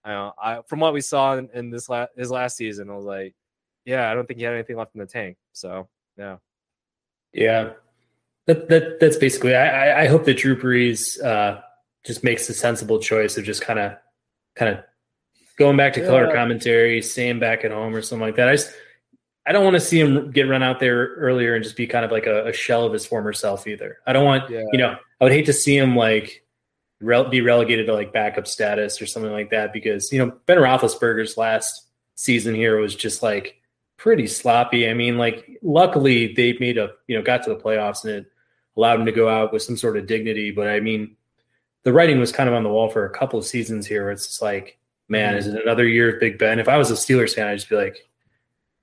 [0.04, 2.94] I know, I from what we saw in, in this last his last season, I
[2.94, 3.34] was like,
[3.84, 5.36] yeah, I don't think he had anything left in the tank.
[5.52, 6.36] So yeah,
[7.32, 7.72] yeah,
[8.46, 9.54] that that that's basically.
[9.54, 11.60] I I hope that Drew Brees uh,
[12.06, 13.96] just makes the sensible choice of just kind of
[14.54, 14.84] kind of
[15.58, 16.06] going back to yeah.
[16.06, 18.48] color commentary, staying back at home or something like that.
[18.48, 18.72] I just
[19.46, 22.04] I don't want to see him get run out there earlier and just be kind
[22.04, 23.98] of like a, a shell of his former self either.
[24.06, 24.64] I don't want yeah.
[24.72, 26.42] you know I would hate to see him like
[27.00, 31.36] be relegated to like backup status or something like that because you know Ben Roethlisberger's
[31.36, 33.60] last season here was just like
[33.96, 34.88] pretty sloppy.
[34.88, 38.26] I mean, like luckily they made a you know got to the playoffs and it
[38.76, 40.50] allowed him to go out with some sort of dignity.
[40.50, 41.16] But I mean,
[41.82, 44.10] the writing was kind of on the wall for a couple of seasons here.
[44.10, 44.78] it's just like,
[45.08, 45.38] man, mm-hmm.
[45.38, 46.58] is it another year of Big Ben?
[46.58, 48.08] If I was a Steelers fan, I'd just be like,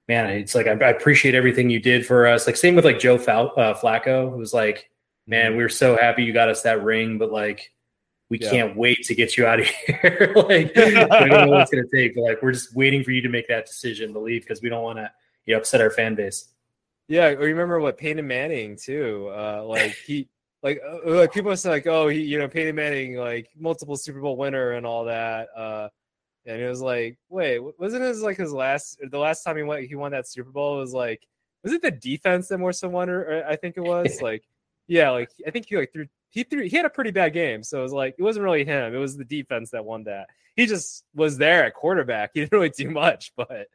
[0.08, 2.48] man, it's like I, I appreciate everything you did for us.
[2.48, 4.90] Like same with like Joe Fal- uh, Flacco, it was like,
[5.28, 5.58] man, mm-hmm.
[5.58, 7.72] we were so happy you got us that ring, but like
[8.32, 8.50] we yeah.
[8.50, 10.34] can't wait to get you out of here.
[10.36, 13.12] like, I don't know what it's going to take, but like, we're just waiting for
[13.12, 15.12] you to make that decision to leave because we don't want to
[15.46, 16.48] you know, upset our fan base.
[17.10, 19.30] Yeah, or remember what Peyton Manning too.
[19.36, 20.30] Uh, like he,
[20.64, 24.22] like, uh, like people say like, oh, he, you know, Peyton Manning, like multiple Super
[24.22, 25.50] Bowl winner and all that.
[25.54, 25.90] Uh,
[26.46, 29.88] and it was like, wait, wasn't his like his last, the last time he went,
[29.88, 31.28] he won that Super Bowl was like,
[31.64, 33.10] was it the defense that more so won?
[33.10, 34.44] Or I think it was like,
[34.88, 37.64] yeah, like I think he like threw he threw he had a pretty bad game.
[37.64, 38.94] So it was like it wasn't really him.
[38.94, 40.28] It was the defense that won that.
[40.56, 42.32] He just was there at quarterback.
[42.34, 43.68] He didn't really do much, but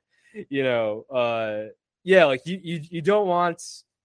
[0.50, 1.72] you know, uh
[2.04, 3.62] yeah, like you you you don't want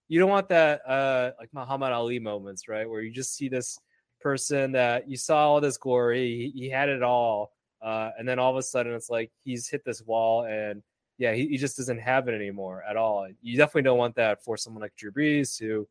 [0.08, 2.90] you don't want that uh like Muhammad Ali moments, right?
[2.90, 3.80] Where you just see this
[4.22, 7.52] person that you saw all this glory, he, he had it all,
[7.82, 10.84] uh, and then all of a sudden it's like he's hit this wall and
[11.18, 13.28] yeah, he, he just doesn't have it anymore at all.
[13.42, 15.88] You definitely don't want that for someone like Drew Brees who you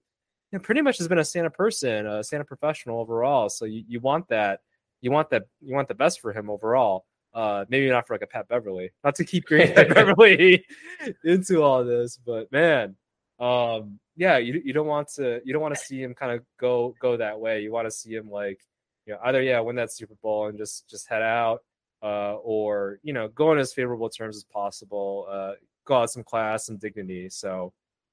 [0.52, 3.48] know, pretty much has been a Santa person, a Santa professional overall.
[3.48, 4.60] So you, you want that,
[5.00, 7.04] you want that, you want the best for him overall.
[7.32, 10.64] Uh, maybe not for like a Pat Beverley, not to keep Green Pat Beverley
[11.24, 12.96] into all this, but man,
[13.38, 16.44] um, yeah, you you don't want to you don't want to see him kind of
[16.58, 17.62] go go that way.
[17.62, 18.60] You want to see him like,
[19.06, 21.60] you know, either yeah, win that Super Bowl and just just head out,
[22.02, 25.26] uh, or you know, go on as favorable terms as possible.
[25.30, 25.52] Uh,
[25.84, 27.28] go out some class, some dignity.
[27.28, 27.72] So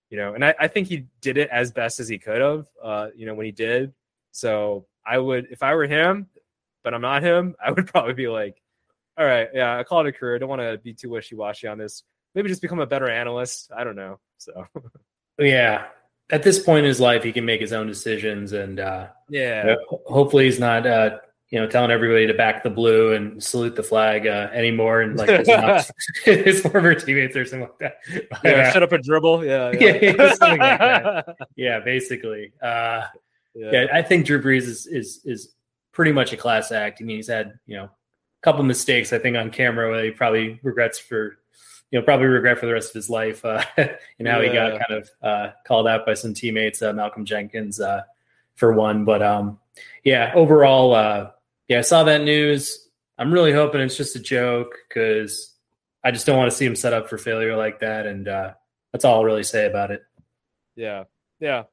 [0.09, 2.65] you know, and I, I think he did it as best as he could have,
[2.81, 3.93] uh, you know, when he did.
[4.31, 6.27] So I would, if I were him,
[6.83, 8.61] but I'm not him, I would probably be like,
[9.17, 10.35] all right, yeah, I call it a career.
[10.35, 12.03] I don't want to be too wishy washy on this.
[12.35, 13.71] Maybe just become a better analyst.
[13.75, 14.19] I don't know.
[14.39, 14.67] So,
[15.39, 15.87] yeah,
[16.29, 19.73] at this point in his life, he can make his own decisions, and uh, yeah,
[20.05, 21.17] hopefully he's not uh,
[21.49, 25.17] you know, telling everybody to back the blue and salute the flag uh, anymore, and
[25.17, 25.29] like
[26.25, 28.27] his, former teammates or something like that.
[28.43, 29.45] Yeah, uh, shut up and dribble.
[29.45, 31.25] Yeah, yeah, yeah, like
[31.55, 32.51] yeah basically.
[32.61, 33.03] Uh,
[33.55, 33.71] yeah.
[33.71, 33.85] yeah.
[33.93, 35.53] I think Drew Brees is is is
[35.93, 37.01] pretty much a class act.
[37.01, 37.89] I mean, he's had you know a
[38.43, 39.13] couple of mistakes.
[39.13, 41.37] I think on camera where he probably regrets for
[41.91, 44.47] you know probably regret for the rest of his life uh, and how yeah.
[44.47, 48.03] he got kind of uh, called out by some teammates, uh, Malcolm Jenkins uh,
[48.55, 49.05] for one.
[49.05, 49.59] But um,
[50.03, 51.31] yeah, overall, uh,
[51.67, 52.87] yeah, I saw that news.
[53.17, 55.55] I'm really hoping it's just a joke because
[56.03, 58.05] I just don't want to see him set up for failure like that.
[58.05, 58.53] And uh,
[58.91, 60.03] that's all I'll really say about it.
[60.75, 61.05] Yeah.
[61.39, 61.63] Yeah.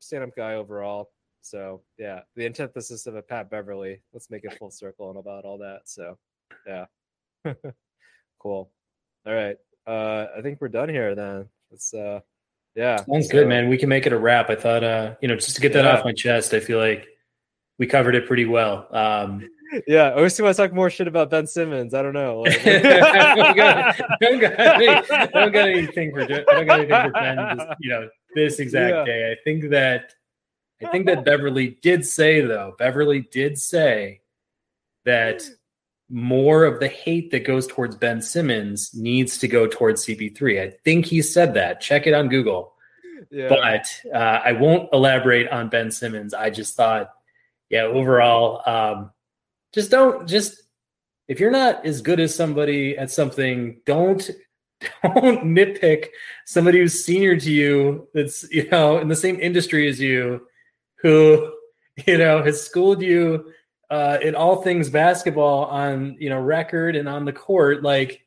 [0.00, 1.10] Stand up guy overall.
[1.40, 4.02] So, yeah, the antithesis of a Pat Beverley.
[4.12, 5.82] Let's make it full circle and about all that.
[5.86, 6.18] So,
[6.66, 6.86] yeah.
[8.38, 8.70] cool.
[9.26, 9.56] All right.
[9.86, 11.48] Uh, I think we're done here then.
[11.70, 12.20] It's, uh,
[12.74, 12.96] yeah.
[13.04, 13.68] Sounds so, good, man.
[13.68, 14.50] We can make it a wrap.
[14.50, 15.96] I thought, uh, you know, just to get that yeah.
[15.96, 17.08] off my chest, I feel like
[17.78, 18.86] we covered it pretty well.
[18.90, 19.48] Um,
[19.86, 21.94] yeah, I you want to talk more shit about Ben Simmons.
[21.94, 22.44] I don't know.
[22.48, 24.86] Like, don't, got, don't, got any,
[25.32, 27.56] don't got anything for I don't got anything for Ben.
[27.56, 29.04] Just, you know, this exact yeah.
[29.04, 29.32] day.
[29.32, 30.12] I think that
[30.82, 32.74] I think that Beverley did say though.
[32.78, 34.20] Beverley did say
[35.04, 35.42] that
[36.08, 40.62] more of the hate that goes towards Ben Simmons needs to go towards CP3.
[40.62, 41.80] I think he said that.
[41.80, 42.72] Check it on Google.
[43.30, 43.48] Yeah.
[43.48, 46.32] But uh, I won't elaborate on Ben Simmons.
[46.32, 47.10] I just thought
[47.70, 49.10] yeah, overall, um,
[49.74, 50.62] just don't just
[51.28, 54.30] if you're not as good as somebody at something, don't
[55.02, 56.06] don't nitpick
[56.46, 60.46] somebody who's senior to you that's you know in the same industry as you
[61.02, 61.52] who
[62.06, 63.52] you know has schooled you
[63.90, 68.22] uh, in all things basketball on you know record and on the court like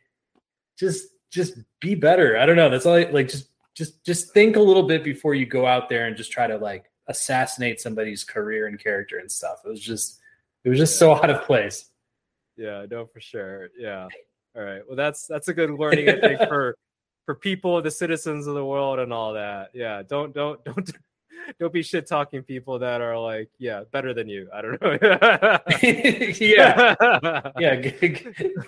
[0.77, 2.37] just just be better.
[2.37, 2.69] I don't know.
[2.69, 5.89] That's all I, like just just just think a little bit before you go out
[5.89, 9.61] there and just try to like assassinate somebody's career and character and stuff.
[9.63, 10.19] It was just
[10.63, 10.99] it was just yeah.
[10.99, 11.85] so out of place.
[12.57, 13.69] Yeah, no, for sure.
[13.77, 14.07] Yeah.
[14.55, 14.81] All right.
[14.87, 16.77] Well, that's that's a good learning, I think, for
[17.25, 19.69] for people, the citizens of the world, and all that.
[19.73, 20.03] Yeah.
[20.07, 20.91] Don't don't don't
[21.59, 24.47] don't be shit talking people that are like, yeah, better than you.
[24.53, 24.91] I don't know.
[26.39, 26.95] yeah,
[27.59, 27.91] yeah.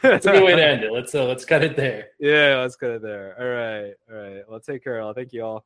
[0.02, 0.92] That's a good way to end it.
[0.92, 2.08] Let's uh, let's cut it there.
[2.20, 3.36] Yeah, let's cut it there.
[3.40, 4.44] All right, all right.
[4.50, 5.02] Well, take care.
[5.02, 5.66] I'll thank you all.